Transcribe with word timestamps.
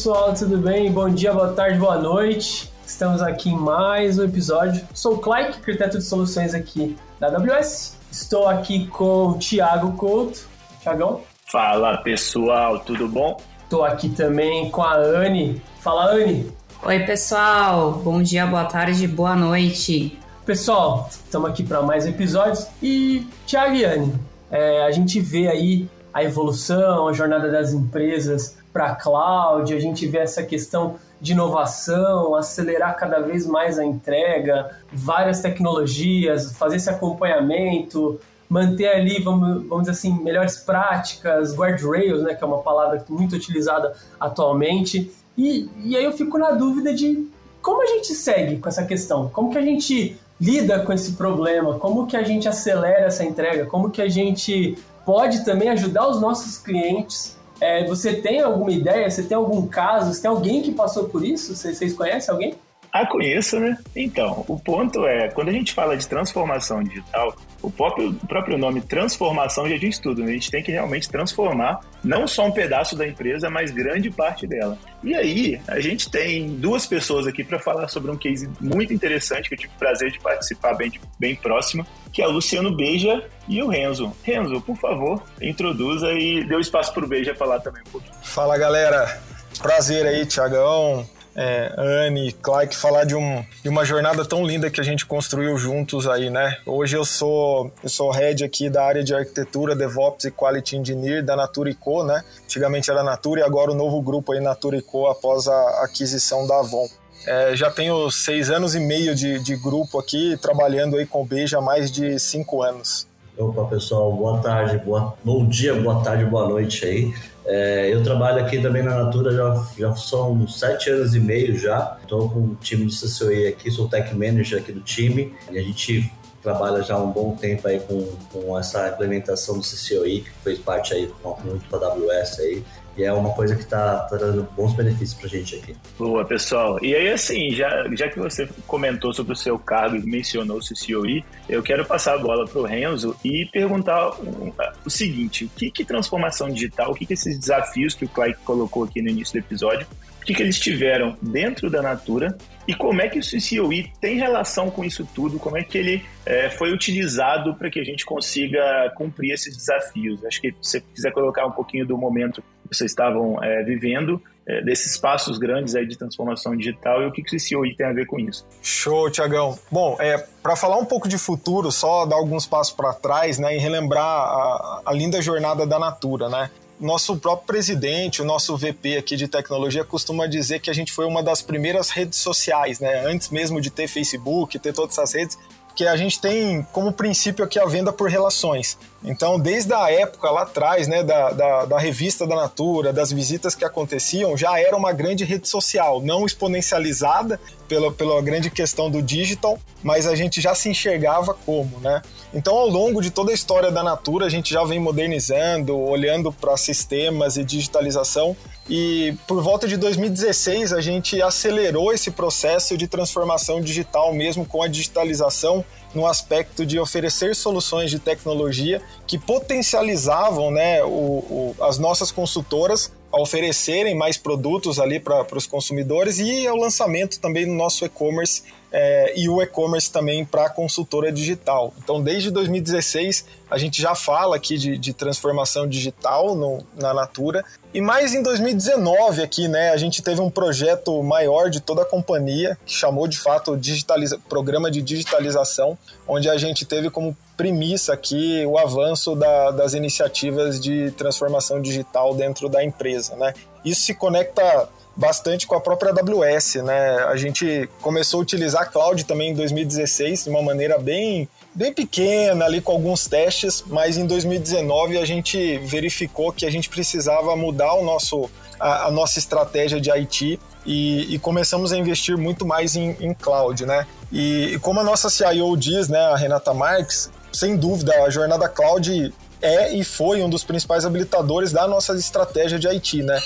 pessoal, 0.00 0.32
tudo 0.32 0.56
bem? 0.56 0.90
Bom 0.90 1.10
dia, 1.10 1.30
boa 1.30 1.52
tarde, 1.52 1.78
boa 1.78 1.98
noite. 1.98 2.72
Estamos 2.86 3.20
aqui 3.20 3.50
em 3.50 3.54
mais 3.58 4.18
um 4.18 4.24
episódio. 4.24 4.82
Sou 4.94 5.16
o 5.16 5.18
Claik, 5.18 5.58
arquiteto 5.58 5.98
de 5.98 6.04
soluções 6.04 6.54
aqui 6.54 6.96
da 7.20 7.26
AWS. 7.26 7.98
Estou 8.10 8.48
aqui 8.48 8.86
com 8.86 9.26
o 9.26 9.34
Thiago 9.38 9.92
Couto. 9.98 10.48
Thiagão. 10.80 11.20
Fala 11.52 11.98
pessoal, 11.98 12.78
tudo 12.78 13.06
bom? 13.06 13.38
Estou 13.62 13.84
aqui 13.84 14.08
também 14.08 14.70
com 14.70 14.80
a 14.82 14.94
Anne. 14.96 15.60
Fala, 15.80 16.12
Anne. 16.14 16.50
Oi, 16.82 17.00
pessoal. 17.00 17.92
Bom 17.92 18.22
dia, 18.22 18.46
boa 18.46 18.64
tarde, 18.64 19.06
boa 19.06 19.36
noite. 19.36 20.18
Pessoal, 20.46 21.10
estamos 21.10 21.50
aqui 21.50 21.62
para 21.62 21.82
mais 21.82 22.06
episódios. 22.06 22.66
E, 22.82 23.26
Thiago 23.46 23.74
e 23.74 23.84
Anne, 23.84 24.14
é, 24.50 24.82
a 24.82 24.90
gente 24.92 25.20
vê 25.20 25.46
aí 25.46 25.86
a 26.10 26.24
evolução, 26.24 27.06
a 27.06 27.12
jornada 27.12 27.50
das 27.50 27.74
empresas 27.74 28.59
para 28.72 28.94
cloud, 28.94 29.72
a 29.74 29.80
gente 29.80 30.06
vê 30.06 30.18
essa 30.18 30.42
questão 30.42 30.96
de 31.20 31.32
inovação, 31.32 32.34
acelerar 32.34 32.96
cada 32.96 33.20
vez 33.20 33.46
mais 33.46 33.78
a 33.78 33.84
entrega, 33.84 34.70
várias 34.92 35.40
tecnologias, 35.40 36.56
fazer 36.56 36.76
esse 36.76 36.88
acompanhamento, 36.88 38.18
manter 38.48 38.88
ali, 38.88 39.22
vamos, 39.22 39.66
vamos 39.66 39.82
dizer 39.82 39.92
assim, 39.92 40.22
melhores 40.22 40.56
práticas, 40.56 41.54
guardrails, 41.54 42.22
né, 42.22 42.34
que 42.34 42.42
é 42.42 42.46
uma 42.46 42.62
palavra 42.62 43.04
muito 43.08 43.36
utilizada 43.36 43.92
atualmente. 44.18 45.12
E, 45.36 45.68
e 45.84 45.96
aí 45.96 46.04
eu 46.04 46.12
fico 46.12 46.38
na 46.38 46.52
dúvida 46.52 46.92
de 46.94 47.28
como 47.62 47.82
a 47.82 47.86
gente 47.86 48.14
segue 48.14 48.58
com 48.58 48.68
essa 48.68 48.84
questão, 48.84 49.28
como 49.28 49.50
que 49.50 49.58
a 49.58 49.62
gente 49.62 50.18
lida 50.40 50.80
com 50.80 50.92
esse 50.92 51.12
problema, 51.12 51.78
como 51.78 52.06
que 52.06 52.16
a 52.16 52.22
gente 52.22 52.48
acelera 52.48 53.04
essa 53.04 53.22
entrega, 53.22 53.66
como 53.66 53.90
que 53.90 54.00
a 54.00 54.08
gente 54.08 54.76
pode 55.04 55.44
também 55.44 55.68
ajudar 55.68 56.08
os 56.08 56.20
nossos 56.20 56.56
clientes 56.56 57.36
é, 57.60 57.84
você 57.86 58.14
tem 58.14 58.40
alguma 58.40 58.70
ideia? 58.70 59.10
Você 59.10 59.22
tem 59.22 59.36
algum 59.36 59.66
caso? 59.66 60.12
Você 60.12 60.22
tem 60.22 60.30
alguém 60.30 60.62
que 60.62 60.72
passou 60.72 61.08
por 61.08 61.24
isso? 61.24 61.54
Vocês 61.54 61.92
conhecem 61.92 62.32
alguém? 62.32 62.54
Ah, 62.92 63.06
conheço, 63.06 63.60
né? 63.60 63.78
Então, 63.94 64.44
o 64.48 64.58
ponto 64.58 65.06
é, 65.06 65.28
quando 65.28 65.48
a 65.48 65.52
gente 65.52 65.72
fala 65.72 65.96
de 65.96 66.08
transformação 66.08 66.82
digital, 66.82 67.36
o 67.62 67.70
próprio, 67.70 68.10
o 68.10 68.26
próprio 68.26 68.58
nome 68.58 68.80
transformação 68.80 69.68
já 69.68 69.76
diz 69.76 69.98
tudo, 69.98 70.22
né? 70.22 70.30
A 70.30 70.34
gente 70.34 70.50
tem 70.50 70.62
que 70.62 70.72
realmente 70.72 71.08
transformar 71.08 71.80
não 72.02 72.26
só 72.26 72.46
um 72.46 72.50
pedaço 72.50 72.96
da 72.96 73.06
empresa, 73.06 73.48
mas 73.48 73.70
grande 73.70 74.10
parte 74.10 74.46
dela. 74.46 74.76
E 75.04 75.14
aí, 75.14 75.60
a 75.68 75.78
gente 75.78 76.10
tem 76.10 76.56
duas 76.56 76.84
pessoas 76.86 77.26
aqui 77.28 77.44
para 77.44 77.60
falar 77.60 77.86
sobre 77.88 78.10
um 78.10 78.16
case 78.16 78.50
muito 78.60 78.92
interessante 78.92 79.48
que 79.48 79.54
eu 79.54 79.58
tive 79.58 79.72
o 79.74 79.78
prazer 79.78 80.10
de 80.10 80.18
participar 80.18 80.74
bem, 80.74 80.92
bem 81.18 81.36
próximo, 81.36 81.86
que 82.12 82.20
é 82.20 82.26
o 82.26 82.32
Luciano 82.32 82.74
Beija 82.74 83.24
e 83.48 83.62
o 83.62 83.68
Renzo. 83.68 84.12
Renzo, 84.24 84.60
por 84.62 84.76
favor, 84.76 85.22
introduza 85.40 86.10
e 86.12 86.42
dê 86.44 86.56
o 86.56 86.60
espaço 86.60 86.92
para 86.92 87.04
o 87.04 87.08
Beija 87.08 87.36
falar 87.36 87.60
também 87.60 87.82
um 87.86 87.90
pouquinho. 87.90 88.14
Fala, 88.22 88.58
galera. 88.58 89.20
Prazer 89.60 90.06
aí, 90.06 90.24
Tiagão, 90.24 91.06
é, 91.34 91.72
Anne, 91.76 92.32
Clark, 92.32 92.76
falar 92.76 93.04
de, 93.04 93.14
um, 93.14 93.44
de 93.62 93.68
uma 93.68 93.84
jornada 93.84 94.24
tão 94.24 94.44
linda 94.44 94.70
que 94.70 94.80
a 94.80 94.84
gente 94.84 95.06
construiu 95.06 95.56
juntos 95.56 96.08
aí, 96.08 96.28
né? 96.30 96.56
Hoje 96.66 96.96
eu 96.96 97.04
sou 97.04 97.70
eu 97.82 97.88
sou 97.88 98.10
head 98.10 98.44
aqui 98.44 98.68
da 98.68 98.84
área 98.84 99.02
de 99.02 99.14
arquitetura, 99.14 99.76
DevOps 99.76 100.24
e 100.24 100.30
Quality 100.30 100.76
Engineer 100.76 101.24
da 101.24 101.36
Natura 101.36 101.74
Co, 101.74 102.04
né? 102.04 102.24
Antigamente 102.44 102.90
era 102.90 103.02
Natura 103.02 103.40
e 103.40 103.44
agora 103.44 103.70
o 103.70 103.74
novo 103.74 104.00
grupo 104.02 104.32
aí 104.32 104.40
Natura 104.40 104.82
Co 104.82 105.08
após 105.08 105.46
a 105.46 105.84
aquisição 105.84 106.46
da 106.46 106.58
Avon. 106.58 106.88
É, 107.26 107.54
já 107.54 107.70
tenho 107.70 108.10
seis 108.10 108.50
anos 108.50 108.74
e 108.74 108.80
meio 108.80 109.14
de, 109.14 109.38
de 109.40 109.54
grupo 109.56 109.98
aqui, 109.98 110.38
trabalhando 110.40 110.96
aí 110.96 111.06
com 111.06 111.22
o 111.22 111.24
Beija 111.24 111.58
há 111.58 111.60
mais 111.60 111.90
de 111.90 112.18
cinco 112.18 112.62
anos. 112.62 113.06
Opa, 113.36 113.64
pessoal, 113.64 114.12
boa 114.12 114.38
tarde, 114.40 114.78
boa, 114.78 115.14
bom 115.24 115.46
dia, 115.46 115.74
boa 115.74 116.02
tarde, 116.02 116.24
boa 116.24 116.48
noite 116.48 116.84
aí. 116.84 117.14
É, 117.52 117.92
eu 117.92 118.00
trabalho 118.04 118.44
aqui 118.44 118.62
também 118.62 118.80
na 118.80 119.02
Natura 119.02 119.32
já, 119.32 119.66
já 119.76 119.96
são 119.96 120.46
sete 120.46 120.88
anos 120.88 121.16
e 121.16 121.20
meio 121.20 121.58
já. 121.58 121.98
Estou 122.00 122.30
com 122.30 122.38
o 122.38 122.54
time 122.54 122.84
do 122.84 122.92
CCOE 122.92 123.48
aqui, 123.48 123.72
sou 123.72 123.88
tech 123.88 124.14
manager 124.14 124.60
aqui 124.60 124.70
do 124.70 124.80
time 124.80 125.34
e 125.50 125.58
a 125.58 125.62
gente 125.62 126.12
trabalha 126.40 126.80
já 126.80 126.94
há 126.94 127.02
um 127.02 127.10
bom 127.10 127.34
tempo 127.34 127.66
aí 127.66 127.80
com, 127.80 128.06
com 128.32 128.56
essa 128.56 128.88
implementação 128.90 129.58
do 129.58 129.64
CCOE, 129.64 130.20
que 130.20 130.30
fez 130.44 130.60
parte 130.60 130.94
aí 130.94 131.10
muito 131.44 131.68
da 131.76 131.88
AWS 131.88 132.38
aí. 132.38 132.62
E 132.96 133.04
é 133.04 133.12
uma 133.12 133.32
coisa 133.32 133.54
que 133.54 133.62
está 133.62 134.00
tá 134.00 134.16
dando 134.16 134.46
bons 134.56 134.74
benefícios 134.74 135.14
para 135.14 135.26
a 135.26 135.30
gente 135.30 135.56
aqui. 135.56 135.76
Boa, 135.98 136.24
pessoal. 136.24 136.78
E 136.82 136.94
aí, 136.94 137.10
assim, 137.10 137.50
já, 137.50 137.88
já 137.92 138.08
que 138.08 138.18
você 138.18 138.48
comentou 138.66 139.12
sobre 139.12 139.32
o 139.32 139.36
seu 139.36 139.58
cargo 139.58 139.96
e 139.96 140.02
mencionou 140.02 140.58
o 140.58 140.60
CCOE, 140.60 141.24
eu 141.48 141.62
quero 141.62 141.84
passar 141.84 142.14
a 142.14 142.18
bola 142.18 142.46
para 142.46 142.60
o 142.60 142.64
Renzo 142.64 143.16
e 143.24 143.46
perguntar 143.46 144.10
o, 144.10 144.54
o 144.84 144.90
seguinte: 144.90 145.44
o 145.44 145.48
que, 145.48 145.70
que 145.70 145.84
transformação 145.84 146.50
digital, 146.50 146.90
o 146.90 146.94
que, 146.94 147.06
que 147.06 147.14
esses 147.14 147.38
desafios 147.38 147.94
que 147.94 148.04
o 148.04 148.08
Clay 148.08 148.34
colocou 148.44 148.84
aqui 148.84 149.00
no 149.00 149.08
início 149.08 149.40
do 149.40 149.44
episódio, 149.44 149.86
que, 150.30 150.34
que 150.34 150.42
eles 150.42 150.58
tiveram 150.58 151.16
dentro 151.20 151.68
da 151.68 151.82
Natura 151.82 152.36
e 152.66 152.74
como 152.74 153.00
é 153.00 153.08
que 153.08 153.18
o 153.18 153.22
CCOE 153.22 153.92
tem 154.00 154.16
relação 154.16 154.70
com 154.70 154.84
isso 154.84 155.06
tudo, 155.14 155.38
como 155.38 155.56
é 155.56 155.64
que 155.64 155.76
ele 155.76 156.04
é, 156.24 156.48
foi 156.50 156.72
utilizado 156.72 157.54
para 157.54 157.68
que 157.70 157.80
a 157.80 157.84
gente 157.84 158.04
consiga 158.04 158.92
cumprir 158.94 159.32
esses 159.32 159.56
desafios. 159.56 160.24
Acho 160.24 160.40
que 160.40 160.50
se 160.52 160.56
você 160.62 160.80
quiser 160.94 161.12
colocar 161.12 161.46
um 161.46 161.52
pouquinho 161.52 161.84
do 161.84 161.98
momento 161.98 162.42
que 162.68 162.76
vocês 162.76 162.90
estavam 162.90 163.42
é, 163.42 163.62
vivendo, 163.64 164.22
é, 164.46 164.62
desses 164.62 164.96
passos 164.96 165.38
grandes 165.38 165.74
aí 165.74 165.86
de 165.86 165.96
transformação 165.96 166.56
digital 166.56 167.02
e 167.02 167.06
o 167.06 167.12
que, 167.12 167.22
que 167.22 167.36
o 167.36 167.38
CCOE 167.38 167.74
tem 167.76 167.86
a 167.86 167.92
ver 167.92 168.06
com 168.06 168.18
isso. 168.18 168.46
Show, 168.62 169.10
Tiagão. 169.10 169.58
Bom, 169.70 169.96
é, 170.00 170.24
para 170.42 170.56
falar 170.56 170.76
um 170.76 170.84
pouco 170.84 171.08
de 171.08 171.18
futuro, 171.18 171.70
só 171.70 172.06
dar 172.06 172.16
alguns 172.16 172.46
passos 172.46 172.72
para 172.72 172.92
trás 172.92 173.38
né, 173.38 173.56
e 173.56 173.58
relembrar 173.58 174.04
a, 174.04 174.82
a 174.86 174.92
linda 174.92 175.20
jornada 175.20 175.66
da 175.66 175.78
Natura, 175.78 176.28
né? 176.28 176.50
Nosso 176.80 177.16
próprio 177.16 177.46
presidente, 177.46 178.22
o 178.22 178.24
nosso 178.24 178.56
VP 178.56 178.96
aqui 178.96 179.16
de 179.16 179.28
tecnologia, 179.28 179.84
costuma 179.84 180.26
dizer 180.26 180.60
que 180.60 180.70
a 180.70 180.72
gente 180.72 180.92
foi 180.92 181.04
uma 181.04 181.22
das 181.22 181.42
primeiras 181.42 181.90
redes 181.90 182.18
sociais, 182.18 182.80
né? 182.80 183.04
Antes 183.06 183.28
mesmo 183.28 183.60
de 183.60 183.70
ter 183.70 183.86
Facebook, 183.86 184.58
ter 184.58 184.72
todas 184.72 184.96
essas 184.96 185.12
redes, 185.12 185.38
que 185.74 185.86
a 185.86 185.96
gente 185.96 186.20
tem 186.20 186.62
como 186.72 186.92
princípio 186.92 187.44
aqui 187.44 187.58
a 187.58 187.64
venda 187.64 187.92
por 187.92 188.10
relações. 188.10 188.76
Então, 189.02 189.38
desde 189.38 189.72
a 189.72 189.90
época 189.90 190.30
lá 190.30 190.42
atrás, 190.42 190.86
né, 190.86 191.02
da, 191.02 191.30
da, 191.30 191.64
da, 191.64 191.78
revista 191.78 192.26
da 192.26 192.36
Natura, 192.36 192.92
das 192.92 193.10
visitas 193.10 193.54
que 193.54 193.64
aconteciam, 193.64 194.36
já 194.36 194.58
era 194.60 194.76
uma 194.76 194.92
grande 194.92 195.24
rede 195.24 195.48
social, 195.48 196.02
não 196.02 196.26
exponencializada 196.26 197.40
pela, 197.66 197.90
pela 197.90 198.20
grande 198.20 198.50
questão 198.50 198.90
do 198.90 199.00
digital, 199.00 199.58
mas 199.82 200.06
a 200.06 200.14
gente 200.14 200.40
já 200.40 200.54
se 200.54 200.68
enxergava 200.68 201.34
como, 201.34 201.78
né? 201.80 202.02
Então, 202.32 202.56
ao 202.56 202.68
longo 202.68 203.00
de 203.00 203.10
toda 203.10 203.32
a 203.32 203.34
história 203.34 203.70
da 203.70 203.82
Natura, 203.82 204.26
a 204.26 204.28
gente 204.28 204.52
já 204.52 204.62
vem 204.64 204.78
modernizando, 204.78 205.76
olhando 205.76 206.32
para 206.32 206.56
sistemas 206.56 207.36
e 207.36 207.44
digitalização. 207.44 208.36
E 208.68 209.16
por 209.26 209.42
volta 209.42 209.66
de 209.66 209.76
2016, 209.76 210.72
a 210.72 210.80
gente 210.80 211.20
acelerou 211.20 211.92
esse 211.92 212.10
processo 212.10 212.76
de 212.76 212.86
transformação 212.86 213.60
digital, 213.60 214.14
mesmo 214.14 214.46
com 214.46 214.62
a 214.62 214.68
digitalização, 214.68 215.64
no 215.92 216.06
aspecto 216.06 216.64
de 216.64 216.78
oferecer 216.78 217.34
soluções 217.34 217.90
de 217.90 217.98
tecnologia 217.98 218.80
que 219.06 219.18
potencializavam 219.18 220.52
né, 220.52 220.84
o, 220.84 220.88
o, 220.88 221.56
as 221.60 221.78
nossas 221.78 222.12
consultoras 222.12 222.92
a 223.12 223.20
oferecerem 223.20 223.96
mais 223.96 224.16
produtos 224.16 224.78
ali 224.78 225.00
para 225.00 225.26
os 225.36 225.46
consumidores 225.46 226.20
e 226.20 226.46
o 226.48 226.54
lançamento 226.54 227.18
também 227.18 227.44
do 227.44 227.52
nosso 227.52 227.84
e-commerce 227.84 228.44
é, 228.72 229.18
e 229.18 229.28
o 229.28 229.42
e-commerce 229.42 229.90
também 229.90 230.24
para 230.24 230.48
consultora 230.48 231.10
digital. 231.12 231.74
Então, 231.82 232.00
desde 232.00 232.30
2016, 232.30 233.24
a 233.50 233.58
gente 233.58 233.82
já 233.82 233.94
fala 233.94 234.36
aqui 234.36 234.56
de, 234.56 234.78
de 234.78 234.92
transformação 234.92 235.66
digital 235.66 236.36
no, 236.36 236.64
na 236.76 236.94
Natura. 236.94 237.44
E 237.74 237.80
mais 237.80 238.14
em 238.14 238.22
2019 238.22 239.22
aqui, 239.22 239.48
né, 239.48 239.70
a 239.70 239.76
gente 239.76 240.02
teve 240.02 240.20
um 240.20 240.30
projeto 240.30 241.02
maior 241.02 241.50
de 241.50 241.60
toda 241.60 241.82
a 241.82 241.84
companhia, 241.84 242.56
que 242.64 242.72
chamou 242.72 243.08
de 243.08 243.18
fato 243.18 243.56
digitaliza 243.56 244.20
Programa 244.28 244.70
de 244.70 244.80
Digitalização, 244.80 245.76
onde 246.06 246.28
a 246.28 246.36
gente 246.36 246.64
teve 246.64 246.90
como 246.90 247.16
premissa 247.36 247.92
aqui 247.92 248.44
o 248.46 248.58
avanço 248.58 249.16
da, 249.16 249.50
das 249.50 249.74
iniciativas 249.74 250.60
de 250.60 250.90
transformação 250.92 251.60
digital 251.60 252.14
dentro 252.14 252.48
da 252.48 252.62
empresa. 252.62 253.16
Né? 253.16 253.34
Isso 253.64 253.82
se 253.82 253.94
conecta 253.94 254.68
bastante 255.00 255.46
com 255.46 255.54
a 255.54 255.60
própria 255.60 255.92
AWS, 255.92 256.56
né? 256.56 256.96
A 257.08 257.16
gente 257.16 257.68
começou 257.80 258.20
a 258.20 258.22
utilizar 258.22 258.70
cloud 258.70 259.02
também 259.04 259.30
em 259.30 259.34
2016 259.34 260.24
de 260.24 260.30
uma 260.30 260.42
maneira 260.42 260.78
bem 260.78 261.26
bem 261.52 261.72
pequena 261.72 262.44
ali 262.44 262.60
com 262.60 262.70
alguns 262.70 263.08
testes, 263.08 263.64
mas 263.66 263.96
em 263.96 264.06
2019 264.06 264.98
a 264.98 265.04
gente 265.04 265.58
verificou 265.58 266.30
que 266.32 266.44
a 266.44 266.50
gente 266.50 266.68
precisava 266.68 267.34
mudar 267.34 267.72
o 267.74 267.84
nosso 267.84 268.30
a, 268.60 268.88
a 268.88 268.90
nossa 268.90 269.18
estratégia 269.18 269.80
de 269.80 269.90
IT 269.90 270.38
e, 270.66 271.14
e, 271.14 271.18
começamos 271.18 271.72
a 271.72 271.78
investir 271.78 272.18
muito 272.18 272.46
mais 272.46 272.76
em, 272.76 272.94
em 273.00 273.14
cloud, 273.14 273.64
né? 273.64 273.86
E, 274.12 274.52
e, 274.52 274.58
como 274.58 274.80
a 274.80 274.84
nossa 274.84 275.08
CIO 275.08 275.56
diz, 275.56 275.88
né, 275.88 275.98
a 275.98 276.16
Renata 276.16 276.52
Marques, 276.52 277.10
sem 277.32 277.56
dúvida 277.56 278.04
a 278.04 278.10
jornada 278.10 278.46
cloud 278.46 279.14
é 279.42 279.72
e 279.72 279.84
foi 279.84 280.22
um 280.22 280.28
dos 280.28 280.44
principais 280.44 280.84
habilitadores 280.84 281.52
da 281.52 281.66
nossa 281.66 281.94
estratégia 281.94 282.58
de 282.58 282.68
IT, 282.68 283.02
né? 283.02 283.18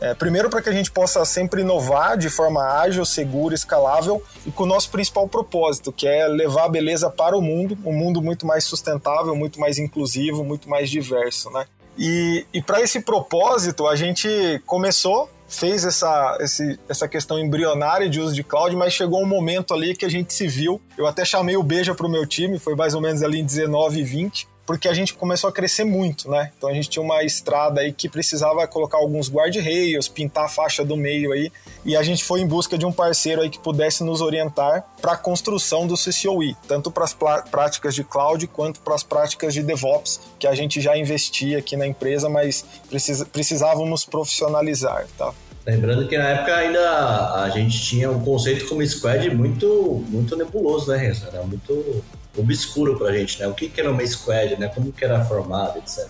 É, 0.00 0.14
primeiro, 0.14 0.50
para 0.50 0.60
que 0.60 0.68
a 0.68 0.72
gente 0.72 0.90
possa 0.90 1.24
sempre 1.24 1.62
inovar 1.62 2.18
de 2.18 2.28
forma 2.28 2.62
ágil, 2.62 3.04
segura, 3.04 3.54
escalável 3.54 4.22
e 4.44 4.50
com 4.50 4.64
o 4.64 4.66
nosso 4.66 4.90
principal 4.90 5.26
propósito, 5.26 5.90
que 5.90 6.06
é 6.06 6.26
levar 6.28 6.64
a 6.64 6.68
beleza 6.68 7.08
para 7.08 7.36
o 7.36 7.40
mundo, 7.40 7.78
um 7.84 7.92
mundo 7.92 8.20
muito 8.20 8.46
mais 8.46 8.64
sustentável, 8.64 9.34
muito 9.34 9.58
mais 9.58 9.78
inclusivo, 9.78 10.44
muito 10.44 10.68
mais 10.68 10.90
diverso, 10.90 11.50
né? 11.50 11.66
E, 11.98 12.44
e 12.52 12.60
para 12.60 12.82
esse 12.82 13.00
propósito, 13.00 13.86
a 13.86 13.96
gente 13.96 14.28
começou 14.66 15.30
fez 15.48 15.84
essa, 15.84 16.38
esse, 16.40 16.78
essa 16.88 17.06
questão 17.06 17.38
embrionária 17.38 18.10
de 18.10 18.20
uso 18.20 18.34
de 18.34 18.42
cloud, 18.42 18.74
mas 18.74 18.92
chegou 18.92 19.22
um 19.22 19.26
momento 19.26 19.72
ali 19.72 19.94
que 19.94 20.04
a 20.04 20.08
gente 20.08 20.34
se 20.34 20.48
viu. 20.48 20.80
Eu 20.98 21.06
até 21.06 21.24
chamei 21.24 21.56
o 21.56 21.62
Beija 21.62 21.94
para 21.94 22.04
o 22.04 22.10
meu 22.10 22.26
time, 22.26 22.58
foi 22.58 22.74
mais 22.74 22.94
ou 22.94 23.00
menos 23.00 23.22
ali 23.22 23.38
em 23.38 23.44
19 23.44 24.00
e 24.00 24.02
20 24.02 24.48
porque 24.66 24.88
a 24.88 24.92
gente 24.92 25.14
começou 25.14 25.48
a 25.48 25.52
crescer 25.52 25.84
muito, 25.84 26.28
né? 26.28 26.50
Então 26.58 26.68
a 26.68 26.74
gente 26.74 26.90
tinha 26.90 27.02
uma 27.02 27.22
estrada 27.22 27.80
aí 27.80 27.92
que 27.92 28.08
precisava 28.08 28.66
colocar 28.66 28.98
alguns 28.98 29.30
guarda-reios, 29.30 30.08
pintar 30.08 30.46
a 30.46 30.48
faixa 30.48 30.84
do 30.84 30.96
meio 30.96 31.32
aí, 31.32 31.52
e 31.84 31.96
a 31.96 32.02
gente 32.02 32.24
foi 32.24 32.40
em 32.40 32.46
busca 32.46 32.76
de 32.76 32.84
um 32.84 32.92
parceiro 32.92 33.40
aí 33.40 33.48
que 33.48 33.58
pudesse 33.58 34.02
nos 34.02 34.20
orientar 34.20 34.84
para 35.00 35.12
a 35.12 35.16
construção 35.16 35.86
do 35.86 35.94
CCOE, 35.94 36.56
tanto 36.66 36.90
para 36.90 37.04
as 37.04 37.16
práticas 37.48 37.94
de 37.94 38.02
cloud 38.02 38.44
quanto 38.48 38.80
para 38.80 38.94
as 38.94 39.04
práticas 39.04 39.54
de 39.54 39.62
DevOps, 39.62 40.20
que 40.38 40.46
a 40.46 40.54
gente 40.54 40.80
já 40.80 40.96
investia 40.96 41.58
aqui 41.58 41.76
na 41.76 41.86
empresa, 41.86 42.28
mas 42.28 42.64
precisa, 42.88 43.24
precisávamos 43.24 44.04
profissionalizar, 44.04 45.06
tá? 45.16 45.32
Lembrando 45.64 46.06
que 46.06 46.16
na 46.16 46.28
época 46.28 46.54
ainda 46.54 47.42
a 47.42 47.50
gente 47.50 47.80
tinha 47.82 48.08
um 48.08 48.20
conceito 48.20 48.68
como 48.68 48.86
squad 48.86 49.28
muito, 49.34 50.04
muito 50.08 50.36
nebuloso, 50.36 50.92
né, 50.92 50.96
Renzo? 50.96 51.26
Era 51.26 51.42
muito 51.42 52.04
obscuro 52.36 52.96
pra 52.98 53.12
gente, 53.12 53.40
né? 53.40 53.48
O 53.48 53.54
que, 53.54 53.68
que 53.68 53.80
era 53.80 53.90
uma 53.90 54.06
squad, 54.06 54.56
né? 54.56 54.68
Como 54.68 54.92
que 54.92 55.04
era 55.04 55.24
formado, 55.24 55.78
etc. 55.78 56.08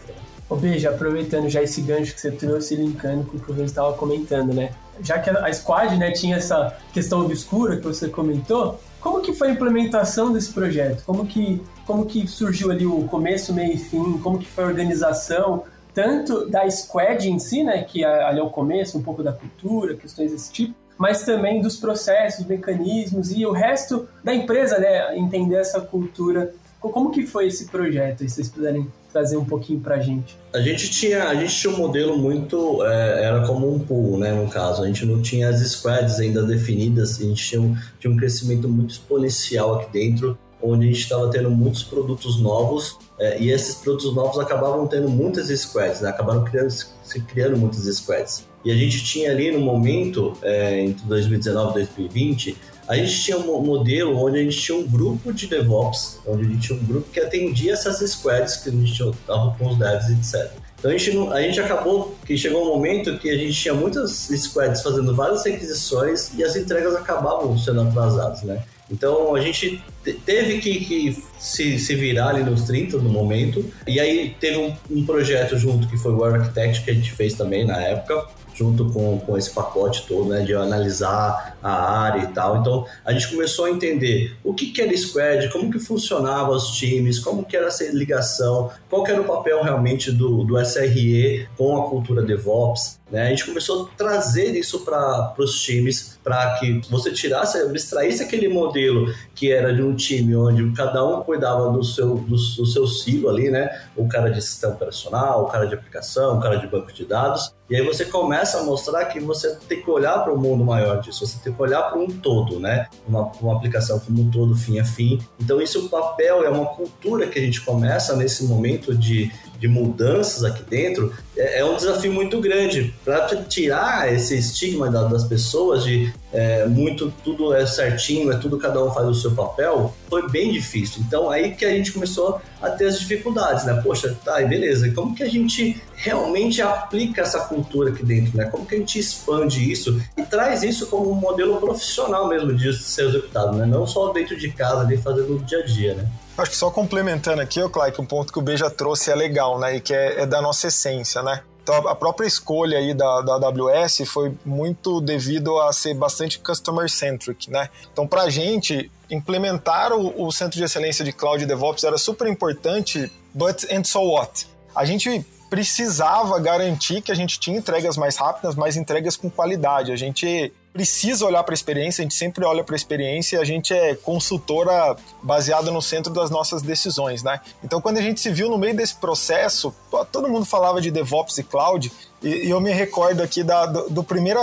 Ô, 0.48 0.56
aproveitando 0.88 1.48
já 1.48 1.62
esse 1.62 1.80
gancho 1.80 2.14
que 2.14 2.20
você 2.20 2.30
trouxe, 2.30 2.76
linkando 2.76 3.24
com 3.24 3.36
o 3.36 3.40
que 3.40 3.50
o 3.50 3.54
Renzo 3.54 3.66
estava 3.66 3.92
comentando, 3.94 4.54
né? 4.54 4.70
Já 5.02 5.18
que 5.18 5.28
a 5.28 5.52
squad 5.52 5.96
né, 5.96 6.12
tinha 6.12 6.36
essa 6.36 6.76
questão 6.92 7.20
obscura 7.20 7.76
que 7.76 7.82
você 7.82 8.08
comentou, 8.08 8.80
como 9.00 9.20
que 9.20 9.32
foi 9.32 9.48
a 9.48 9.50
implementação 9.50 10.32
desse 10.32 10.52
projeto? 10.52 11.04
Como 11.04 11.26
que, 11.26 11.60
como 11.84 12.06
que 12.06 12.26
surgiu 12.26 12.70
ali 12.70 12.86
o 12.86 13.04
começo, 13.04 13.52
meio 13.52 13.74
e 13.74 13.78
fim? 13.78 14.18
Como 14.18 14.38
que 14.38 14.46
foi 14.46 14.64
a 14.64 14.66
organização? 14.68 15.64
Tanto 15.92 16.48
da 16.48 16.68
squad 16.70 17.28
em 17.28 17.38
si, 17.38 17.64
né? 17.64 17.82
Que 17.82 18.04
ali 18.04 18.38
é 18.38 18.42
o 18.42 18.50
começo, 18.50 18.96
um 18.98 19.02
pouco 19.02 19.22
da 19.22 19.32
cultura, 19.32 19.96
questões 19.96 20.30
desse 20.30 20.52
tipo 20.52 20.85
mas 20.98 21.24
também 21.24 21.60
dos 21.60 21.76
processos, 21.76 22.46
mecanismos 22.46 23.30
e 23.30 23.44
o 23.44 23.52
resto 23.52 24.08
da 24.22 24.34
empresa, 24.34 24.78
né, 24.78 25.16
entender 25.16 25.56
essa 25.56 25.80
cultura. 25.80 26.52
Como 26.80 27.10
que 27.10 27.26
foi 27.26 27.48
esse 27.48 27.66
projeto? 27.66 28.20
Se 28.20 28.28
vocês 28.28 28.48
puderem 28.48 28.86
trazer 29.16 29.38
um 29.38 29.44
pouquinho 29.46 29.80
para 29.80 29.94
a 29.94 29.98
gente. 29.98 30.36
A 30.52 30.60
gente 30.60 30.90
tinha, 30.90 31.24
a 31.24 31.34
gente 31.34 31.54
tinha 31.54 31.72
um 31.72 31.78
modelo 31.78 32.18
muito, 32.18 32.84
é, 32.84 33.24
era 33.24 33.46
como 33.46 33.74
um 33.74 33.78
pool, 33.78 34.18
né, 34.18 34.32
no 34.32 34.46
caso. 34.46 34.82
A 34.82 34.86
gente 34.86 35.06
não 35.06 35.22
tinha 35.22 35.48
as 35.48 35.60
squads 35.60 36.20
ainda 36.20 36.42
definidas, 36.42 37.18
a 37.18 37.24
gente 37.24 37.42
tinha 37.42 37.62
um, 37.62 37.74
tinha 37.98 38.12
um 38.12 38.16
crescimento 38.16 38.68
muito 38.68 38.90
exponencial 38.90 39.76
aqui 39.76 39.90
dentro, 39.90 40.38
onde 40.62 40.84
a 40.84 40.88
gente 40.88 41.00
estava 41.00 41.30
tendo 41.30 41.50
muitos 41.50 41.82
produtos 41.82 42.40
novos 42.40 42.98
é, 43.18 43.40
e 43.40 43.50
esses 43.50 43.76
produtos 43.76 44.14
novos 44.14 44.38
acabavam 44.38 44.86
tendo 44.86 45.08
muitas 45.08 45.48
squads, 45.48 46.02
né, 46.02 46.10
acabaram 46.10 46.44
criando, 46.44 46.70
se 46.70 47.20
criando 47.26 47.56
muitas 47.56 47.84
squads. 47.96 48.46
E 48.66 48.72
a 48.72 48.74
gente 48.74 49.04
tinha 49.04 49.30
ali 49.30 49.52
no 49.52 49.60
momento, 49.60 50.36
é, 50.42 50.80
entre 50.80 51.06
2019 51.06 51.70
e 51.70 51.84
2020, 51.84 52.56
a 52.88 52.96
gente 52.96 53.22
tinha 53.22 53.38
um 53.38 53.62
modelo 53.62 54.18
onde 54.18 54.40
a 54.40 54.42
gente 54.42 54.60
tinha 54.60 54.76
um 54.76 54.84
grupo 54.84 55.32
de 55.32 55.46
DevOps, 55.46 56.18
onde 56.26 56.46
a 56.46 56.48
gente 56.48 56.66
tinha 56.66 56.76
um 56.76 56.84
grupo 56.84 57.08
que 57.08 57.20
atendia 57.20 57.74
essas 57.74 58.00
squads 58.10 58.56
que 58.56 58.68
a 58.68 58.72
gente 58.72 59.00
estava 59.00 59.54
com 59.56 59.68
os 59.68 59.78
devs, 59.78 60.10
etc. 60.10 60.50
Então 60.80 60.90
a 60.90 60.96
gente, 60.96 61.16
a 61.32 61.42
gente 61.42 61.60
acabou 61.60 62.16
que 62.26 62.36
chegou 62.36 62.64
um 62.64 62.74
momento 62.74 63.16
que 63.18 63.30
a 63.30 63.36
gente 63.36 63.52
tinha 63.52 63.72
muitas 63.72 64.28
squads 64.36 64.82
fazendo 64.82 65.14
várias 65.14 65.44
requisições 65.44 66.32
e 66.36 66.42
as 66.42 66.56
entregas 66.56 66.96
acabavam 66.96 67.56
sendo 67.56 67.82
atrasadas, 67.82 68.42
né? 68.42 68.64
Então 68.90 69.36
a 69.36 69.40
gente 69.40 69.80
teve 70.24 70.58
que, 70.58 70.84
que 70.84 71.24
se, 71.38 71.78
se, 71.78 71.94
virar 71.94 72.30
ali 72.30 72.42
nos 72.42 72.62
30 72.62 72.98
no 72.98 73.10
momento, 73.10 73.64
e 73.86 74.00
aí 74.00 74.34
teve 74.40 74.58
um, 74.58 74.74
um, 74.90 75.04
projeto 75.04 75.56
junto 75.56 75.88
que 75.88 75.96
foi 75.96 76.12
o 76.12 76.24
Architect 76.24 76.84
que 76.84 76.90
a 76.90 76.94
gente 76.94 77.12
fez 77.12 77.34
também 77.34 77.64
na 77.64 77.80
época, 77.80 78.26
junto 78.56 78.90
com, 78.90 79.18
com 79.20 79.36
esse 79.36 79.50
pacote 79.50 80.06
todo, 80.08 80.30
né, 80.30 80.42
de 80.42 80.54
analisar 80.54 81.58
a 81.62 82.00
área 82.00 82.22
e 82.22 82.26
tal. 82.28 82.58
Então, 82.58 82.86
a 83.04 83.12
gente 83.12 83.28
começou 83.28 83.66
a 83.66 83.70
entender 83.70 84.34
o 84.42 84.54
que, 84.54 84.72
que 84.72 84.80
era 84.80 84.96
Squad, 84.96 85.48
como 85.50 85.70
que 85.70 85.78
funcionava 85.78 86.52
os 86.52 86.70
times, 86.70 87.18
como 87.18 87.44
que 87.44 87.56
era 87.56 87.66
essa 87.66 87.84
ligação, 87.92 88.70
qual 88.88 89.04
que 89.04 89.10
era 89.10 89.20
o 89.20 89.24
papel 89.24 89.62
realmente 89.62 90.10
do, 90.10 90.42
do 90.44 90.58
SRE 90.64 91.46
com 91.56 91.76
a 91.76 91.88
cultura 91.88 92.22
DevOps. 92.22 92.98
Né? 93.10 93.26
A 93.26 93.30
gente 93.30 93.44
começou 93.44 93.84
a 93.84 93.88
trazer 93.96 94.56
isso 94.56 94.80
para 94.80 95.34
os 95.38 95.60
times, 95.60 96.18
para 96.24 96.58
que 96.58 96.80
você 96.90 97.12
tirasse, 97.12 97.58
abstraísse 97.58 98.22
aquele 98.22 98.48
modelo 98.48 99.12
que 99.34 99.52
era 99.52 99.72
de 99.72 99.82
um 99.82 99.94
time 99.94 100.34
onde 100.34 100.72
cada 100.72 101.04
um 101.06 101.20
cuidava 101.26 101.70
do 101.70 101.84
seu, 101.84 102.14
do, 102.14 102.36
do 102.36 102.66
seu 102.66 102.86
silo 102.86 103.28
ali, 103.28 103.50
né? 103.50 103.68
O 103.94 104.08
cara 104.08 104.30
de 104.30 104.40
sistema 104.40 104.72
operacional, 104.72 105.42
o 105.42 105.46
cara 105.46 105.66
de 105.66 105.74
aplicação, 105.74 106.38
o 106.38 106.40
cara 106.40 106.56
de 106.56 106.66
banco 106.66 106.92
de 106.92 107.04
dados. 107.04 107.52
E 107.68 107.74
aí 107.74 107.84
você 107.84 108.04
começa 108.04 108.60
a 108.60 108.62
mostrar 108.62 109.04
que 109.06 109.18
você 109.18 109.56
tem 109.68 109.82
que 109.82 109.90
olhar 109.90 110.22
para 110.22 110.32
o 110.32 110.38
mundo 110.38 110.64
maior 110.64 111.00
disso, 111.00 111.26
você 111.26 111.36
tem 111.42 111.52
que 111.52 111.60
olhar 111.60 111.82
para 111.82 111.98
um 111.98 112.06
todo, 112.06 112.60
né? 112.60 112.86
Uma, 113.06 113.32
uma 113.40 113.56
aplicação 113.56 113.98
como 113.98 114.22
um 114.22 114.30
todo, 114.30 114.54
fim 114.54 114.78
a 114.78 114.84
fim. 114.84 115.20
Então, 115.40 115.60
isso 115.60 115.78
é 115.78 115.80
um 115.82 115.88
papel, 115.88 116.44
é 116.44 116.48
uma 116.48 116.66
cultura 116.66 117.26
que 117.26 117.38
a 117.38 117.42
gente 117.42 117.60
começa 117.62 118.14
nesse 118.14 118.44
momento 118.44 118.94
de 118.94 119.32
de 119.58 119.68
mudanças 119.68 120.44
aqui 120.44 120.62
dentro, 120.64 121.12
é, 121.36 121.60
é 121.60 121.64
um 121.64 121.76
desafio 121.76 122.12
muito 122.12 122.40
grande 122.40 122.94
para 123.04 123.26
tirar 123.44 124.12
esse 124.12 124.36
estigma 124.38 124.90
da, 124.90 125.04
das 125.04 125.24
pessoas 125.24 125.84
de 125.84 126.12
é, 126.32 126.66
muito 126.66 127.12
tudo 127.24 127.54
é 127.54 127.64
certinho, 127.66 128.30
é 128.32 128.36
tudo 128.36 128.58
cada 128.58 128.82
um 128.82 128.90
faz 128.90 129.08
o 129.08 129.14
seu 129.14 129.30
papel, 129.32 129.94
foi 130.08 130.28
bem 130.28 130.52
difícil. 130.52 131.02
Então 131.06 131.30
aí 131.30 131.54
que 131.54 131.64
a 131.64 131.70
gente 131.70 131.92
começou 131.92 132.40
a 132.60 132.70
ter 132.70 132.86
as 132.86 132.98
dificuldades, 132.98 133.64
né? 133.64 133.80
Poxa, 133.82 134.16
tá, 134.24 134.40
beleza. 134.42 134.90
Como 134.92 135.14
que 135.14 135.22
a 135.22 135.28
gente 135.28 135.80
realmente 135.94 136.60
aplica 136.60 137.22
essa 137.22 137.40
cultura 137.40 137.90
aqui 137.90 138.04
dentro, 138.04 138.36
né? 138.36 138.44
Como 138.46 138.66
que 138.66 138.74
a 138.74 138.78
gente 138.78 138.98
expande 138.98 139.70
isso 139.70 140.00
e 140.16 140.22
traz 140.22 140.62
isso 140.62 140.86
como 140.88 141.10
um 141.10 141.14
modelo 141.14 141.58
profissional 141.58 142.28
mesmo 142.28 142.54
de 142.54 142.72
ser 142.74 143.08
executado, 143.08 143.56
né? 143.56 143.66
Não 143.66 143.86
só 143.86 144.12
dentro 144.12 144.36
de 144.36 144.50
casa, 144.52 144.82
ali 144.82 144.96
fazendo 144.96 145.34
no 145.34 145.38
dia 145.38 145.58
a 145.60 145.64
dia, 145.64 145.94
né? 145.94 146.06
Acho 146.38 146.50
que 146.50 146.56
só 146.56 146.70
complementando 146.70 147.40
aqui, 147.40 147.62
o 147.62 147.70
Clay, 147.70 147.92
que 147.92 148.00
um 148.00 148.04
ponto 148.04 148.32
que 148.32 148.38
o 148.38 148.42
B 148.42 148.56
já 148.56 148.68
trouxe 148.68 149.10
é 149.10 149.14
legal, 149.14 149.58
né? 149.58 149.76
E 149.76 149.80
que 149.80 149.94
é, 149.94 150.20
é 150.20 150.26
da 150.26 150.42
nossa 150.42 150.66
essência, 150.66 151.22
né? 151.22 151.42
Então, 151.62 151.88
a 151.88 151.96
própria 151.96 152.26
escolha 152.26 152.78
aí 152.78 152.94
da, 152.94 153.22
da 153.22 153.34
AWS 153.34 154.02
foi 154.06 154.32
muito 154.44 155.00
devido 155.00 155.58
a 155.58 155.72
ser 155.72 155.94
bastante 155.94 156.38
customer-centric, 156.38 157.50
né? 157.50 157.68
Então, 157.92 158.06
para 158.06 158.22
a 158.22 158.30
gente, 158.30 158.88
implementar 159.10 159.92
o, 159.92 160.26
o, 160.26 160.30
Centro 160.30 160.58
de 160.58 160.64
Excelência 160.64 161.04
de 161.04 161.12
Cloud 161.12 161.44
DevOps 161.44 161.82
era 161.82 161.98
super 161.98 162.28
importante, 162.28 163.10
but 163.34 163.64
and 163.72 163.82
so 163.82 164.00
what? 164.00 164.46
A 164.74 164.84
gente 164.84 165.26
precisava 165.50 166.38
garantir 166.38 167.00
que 167.00 167.10
a 167.10 167.14
gente 167.14 167.40
tinha 167.40 167.58
entregas 167.58 167.96
mais 167.96 168.16
rápidas, 168.16 168.54
mas 168.54 168.76
entregas 168.76 169.16
com 169.16 169.30
qualidade. 169.30 169.90
A 169.90 169.96
gente 169.96 170.52
precisa 170.76 171.24
olhar 171.24 171.42
para 171.42 171.54
a 171.54 171.56
experiência, 171.56 172.02
a 172.02 172.04
gente 172.04 172.14
sempre 172.14 172.44
olha 172.44 172.62
para 172.62 172.74
a 172.74 172.76
experiência 172.76 173.36
e 173.36 173.40
a 173.40 173.44
gente 173.44 173.72
é 173.72 173.94
consultora 173.94 174.94
baseada 175.22 175.70
no 175.70 175.80
centro 175.80 176.12
das 176.12 176.28
nossas 176.28 176.60
decisões, 176.60 177.22
né? 177.22 177.40
Então, 177.64 177.80
quando 177.80 177.96
a 177.96 178.02
gente 178.02 178.20
se 178.20 178.30
viu 178.30 178.50
no 178.50 178.58
meio 178.58 178.76
desse 178.76 178.94
processo, 178.96 179.74
todo 180.12 180.28
mundo 180.28 180.44
falava 180.44 180.78
de 180.78 180.90
DevOps 180.90 181.38
e 181.38 181.42
Cloud, 181.42 181.90
e, 182.22 182.28
e 182.28 182.50
eu 182.50 182.60
me 182.60 182.72
recordo 182.72 183.22
aqui 183.22 183.42
da, 183.42 183.64
do, 183.64 183.88
do 183.88 184.04
primeiro 184.04 184.38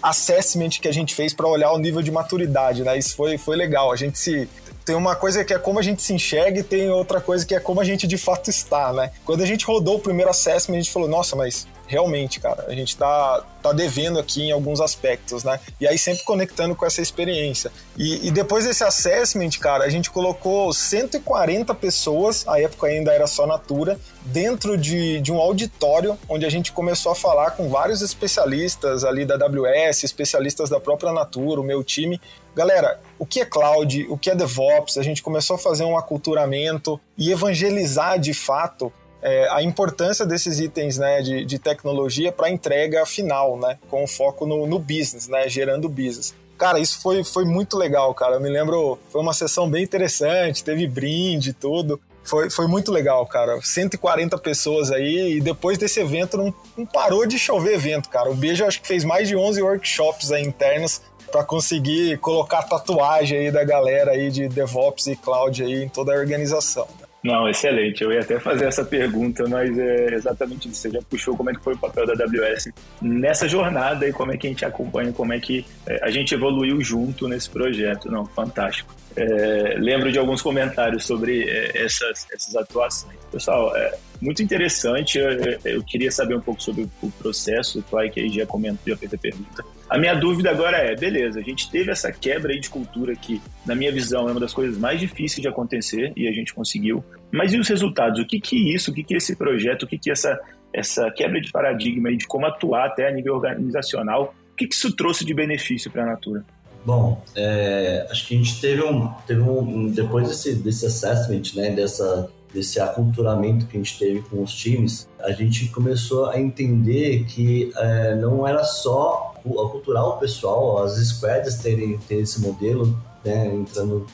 assessment 0.00 0.70
que 0.80 0.86
a 0.86 0.92
gente 0.92 1.16
fez 1.16 1.34
para 1.34 1.48
olhar 1.48 1.72
o 1.72 1.78
nível 1.78 2.00
de 2.00 2.12
maturidade, 2.12 2.84
né? 2.84 2.96
Isso 2.96 3.16
foi, 3.16 3.36
foi 3.36 3.56
legal. 3.56 3.90
A 3.90 3.96
gente 3.96 4.20
se 4.20 4.48
tem 4.84 4.94
uma 4.94 5.16
coisa 5.16 5.44
que 5.44 5.52
é 5.52 5.58
como 5.58 5.80
a 5.80 5.82
gente 5.82 6.00
se 6.00 6.12
enxerga 6.12 6.60
e 6.60 6.62
tem 6.62 6.90
outra 6.90 7.20
coisa 7.20 7.44
que 7.44 7.54
é 7.56 7.60
como 7.60 7.80
a 7.80 7.84
gente 7.84 8.06
de 8.06 8.18
fato 8.18 8.50
está, 8.50 8.92
né? 8.92 9.10
Quando 9.24 9.42
a 9.42 9.46
gente 9.46 9.64
rodou 9.64 9.96
o 9.96 9.98
primeiro 9.98 10.30
assessment, 10.30 10.76
a 10.76 10.80
gente 10.80 10.92
falou, 10.92 11.08
nossa, 11.08 11.34
mas 11.34 11.66
realmente, 11.92 12.40
cara, 12.40 12.64
a 12.68 12.74
gente 12.74 12.96
tá, 12.96 13.44
tá 13.62 13.70
devendo 13.70 14.18
aqui 14.18 14.44
em 14.44 14.50
alguns 14.50 14.80
aspectos, 14.80 15.44
né? 15.44 15.60
E 15.78 15.86
aí 15.86 15.98
sempre 15.98 16.24
conectando 16.24 16.74
com 16.74 16.86
essa 16.86 17.02
experiência. 17.02 17.70
E, 17.98 18.28
e 18.28 18.30
depois 18.30 18.64
desse 18.64 18.82
assessment, 18.82 19.50
cara, 19.60 19.84
a 19.84 19.90
gente 19.90 20.10
colocou 20.10 20.72
140 20.72 21.74
pessoas, 21.74 22.48
a 22.48 22.58
época 22.58 22.86
ainda 22.86 23.12
era 23.12 23.26
só 23.26 23.46
Natura, 23.46 24.00
dentro 24.24 24.78
de, 24.78 25.20
de 25.20 25.30
um 25.30 25.36
auditório 25.36 26.18
onde 26.26 26.46
a 26.46 26.50
gente 26.50 26.72
começou 26.72 27.12
a 27.12 27.14
falar 27.14 27.50
com 27.50 27.68
vários 27.68 28.00
especialistas 28.00 29.04
ali 29.04 29.26
da 29.26 29.34
AWS, 29.34 30.04
especialistas 30.04 30.70
da 30.70 30.80
própria 30.80 31.12
Natura, 31.12 31.60
o 31.60 31.64
meu 31.64 31.84
time. 31.84 32.18
Galera, 32.56 33.00
o 33.18 33.26
que 33.26 33.40
é 33.40 33.44
cloud, 33.44 34.06
o 34.08 34.16
que 34.16 34.30
é 34.30 34.34
DevOps? 34.34 34.96
A 34.96 35.02
gente 35.02 35.22
começou 35.22 35.56
a 35.56 35.58
fazer 35.58 35.84
um 35.84 35.98
aculturamento 35.98 36.98
e 37.18 37.30
evangelizar 37.30 38.18
de 38.18 38.32
fato 38.32 38.90
é, 39.22 39.48
a 39.50 39.62
importância 39.62 40.26
desses 40.26 40.58
itens 40.58 40.98
né, 40.98 41.22
de, 41.22 41.44
de 41.44 41.58
tecnologia 41.58 42.32
para 42.32 42.48
a 42.48 42.50
entrega 42.50 43.06
final, 43.06 43.56
né, 43.56 43.78
com 43.88 44.06
foco 44.06 44.44
no, 44.44 44.66
no 44.66 44.78
business, 44.78 45.28
né, 45.28 45.48
gerando 45.48 45.88
business. 45.88 46.34
Cara, 46.58 46.78
isso 46.78 47.00
foi, 47.00 47.24
foi 47.24 47.44
muito 47.44 47.76
legal, 47.76 48.12
cara. 48.14 48.36
Eu 48.36 48.40
me 48.40 48.50
lembro, 48.50 48.98
foi 49.10 49.20
uma 49.20 49.32
sessão 49.32 49.68
bem 49.68 49.82
interessante, 49.82 50.62
teve 50.62 50.86
brinde 50.86 51.50
e 51.50 51.52
tudo. 51.52 52.00
Foi, 52.24 52.50
foi 52.50 52.68
muito 52.68 52.92
legal, 52.92 53.26
cara. 53.26 53.60
140 53.60 54.38
pessoas 54.38 54.92
aí, 54.92 55.38
e 55.38 55.40
depois 55.40 55.76
desse 55.76 55.98
evento 55.98 56.36
não, 56.36 56.54
não 56.76 56.86
parou 56.86 57.26
de 57.26 57.38
chover 57.38 57.74
evento, 57.74 58.08
cara. 58.08 58.30
O 58.30 58.34
Beijo 58.34 58.64
acho 58.64 58.80
que 58.80 58.86
fez 58.86 59.02
mais 59.02 59.26
de 59.26 59.34
11 59.34 59.60
workshops 59.60 60.30
internos 60.30 61.00
para 61.32 61.42
conseguir 61.42 62.18
colocar 62.18 62.62
tatuagem 62.62 63.38
aí 63.38 63.50
da 63.50 63.64
galera 63.64 64.12
aí 64.12 64.30
de 64.30 64.48
DevOps 64.48 65.06
e 65.06 65.16
Cloud 65.16 65.64
aí 65.64 65.82
em 65.84 65.88
toda 65.88 66.12
a 66.12 66.16
organização. 66.16 66.86
Não, 67.22 67.48
excelente. 67.48 68.02
Eu 68.02 68.12
ia 68.12 68.20
até 68.20 68.40
fazer 68.40 68.64
essa 68.64 68.84
pergunta, 68.84 69.44
mas 69.48 69.78
é 69.78 70.14
exatamente 70.14 70.68
isso. 70.68 70.80
Você 70.80 70.90
já 70.90 71.00
puxou 71.02 71.36
como 71.36 71.50
é 71.50 71.54
que 71.54 71.60
foi 71.60 71.74
o 71.74 71.78
papel 71.78 72.04
da 72.04 72.14
AWS 72.14 72.70
nessa 73.00 73.48
jornada 73.48 74.08
e 74.08 74.12
como 74.12 74.32
é 74.32 74.36
que 74.36 74.48
a 74.48 74.50
gente 74.50 74.64
acompanha, 74.64 75.12
como 75.12 75.32
é 75.32 75.38
que 75.38 75.64
é, 75.86 76.00
a 76.02 76.10
gente 76.10 76.34
evoluiu 76.34 76.80
junto 76.80 77.28
nesse 77.28 77.48
projeto. 77.48 78.10
Não, 78.10 78.26
fantástico. 78.26 78.92
É, 79.14 79.76
lembro 79.78 80.10
de 80.10 80.18
alguns 80.18 80.42
comentários 80.42 81.06
sobre 81.06 81.48
é, 81.48 81.84
essas, 81.84 82.26
essas 82.32 82.56
atuações. 82.56 83.16
Pessoal, 83.30 83.76
é 83.76 83.96
muito 84.22 84.42
interessante. 84.42 85.18
Eu, 85.18 85.58
eu, 85.64 85.82
queria 85.82 86.10
saber 86.10 86.36
um 86.36 86.40
pouco 86.40 86.62
sobre 86.62 86.88
o 87.02 87.10
processo. 87.10 87.80
O 87.80 87.82
Clay, 87.82 88.08
que 88.08 88.20
aí 88.20 88.28
já 88.30 88.46
comentou, 88.46 88.80
já 88.86 88.96
fez 88.96 89.12
a 89.12 89.18
pergunta. 89.18 89.64
A 89.90 89.98
minha 89.98 90.14
dúvida 90.14 90.50
agora 90.50 90.78
é, 90.78 90.94
beleza, 90.94 91.40
a 91.40 91.42
gente 91.42 91.68
teve 91.70 91.90
essa 91.90 92.10
quebra 92.12 92.52
aí 92.52 92.60
de 92.60 92.70
cultura 92.70 93.14
que, 93.16 93.42
na 93.66 93.74
minha 93.74 93.92
visão, 93.92 94.28
é 94.28 94.30
uma 94.30 94.40
das 94.40 94.54
coisas 94.54 94.78
mais 94.78 95.00
difíceis 95.00 95.42
de 95.42 95.48
acontecer 95.48 96.12
e 96.16 96.28
a 96.28 96.32
gente 96.32 96.54
conseguiu. 96.54 97.04
Mas 97.32 97.52
e 97.52 97.58
os 97.58 97.68
resultados? 97.68 98.20
O 98.20 98.26
que 98.26 98.40
que 98.40 98.56
é 98.56 98.74
isso? 98.74 98.92
O 98.92 98.94
que 98.94 99.02
que 99.02 99.14
é 99.14 99.16
esse 99.16 99.34
projeto? 99.34 99.82
O 99.82 99.86
que 99.86 99.98
que 99.98 100.08
é 100.08 100.12
essa, 100.12 100.40
essa 100.72 101.10
quebra 101.10 101.40
de 101.40 101.50
paradigma 101.50 102.08
aí 102.08 102.16
de 102.16 102.26
como 102.26 102.46
atuar 102.46 102.86
até 102.86 103.08
a 103.08 103.12
nível 103.12 103.34
organizacional? 103.34 104.34
O 104.52 104.56
que 104.56 104.68
que 104.68 104.74
isso 104.74 104.94
trouxe 104.94 105.24
de 105.24 105.34
benefício 105.34 105.90
para 105.90 106.04
a 106.04 106.06
Natura? 106.06 106.44
Bom, 106.84 107.22
é, 107.36 108.06
acho 108.10 108.26
que 108.26 108.34
a 108.34 108.38
gente 108.38 108.60
teve 108.60 108.82
um, 108.82 109.08
teve 109.26 109.40
um 109.40 109.88
depois 109.88 110.28
desse, 110.28 110.54
desse 110.54 110.86
assessment, 110.86 111.42
né, 111.54 111.70
dessa, 111.70 112.28
desse 112.52 112.80
aculturamento 112.80 113.66
que 113.66 113.76
a 113.76 113.80
gente 113.80 113.98
teve 113.98 114.20
com 114.22 114.42
os 114.42 114.52
times, 114.52 115.08
a 115.20 115.32
gente 115.32 115.68
começou 115.68 116.26
a 116.26 116.40
entender 116.40 117.24
que 117.24 117.72
é, 117.76 118.14
não 118.16 118.46
era 118.46 118.64
só 118.64 119.34
aculturar 119.44 120.04
o 120.04 120.18
pessoal, 120.18 120.84
as 120.84 120.96
squads 120.96 121.56
terem, 121.56 121.98
terem 121.98 122.22
esse 122.22 122.40
modelo, 122.40 122.96
né, 123.24 123.46
entrando 123.54 124.06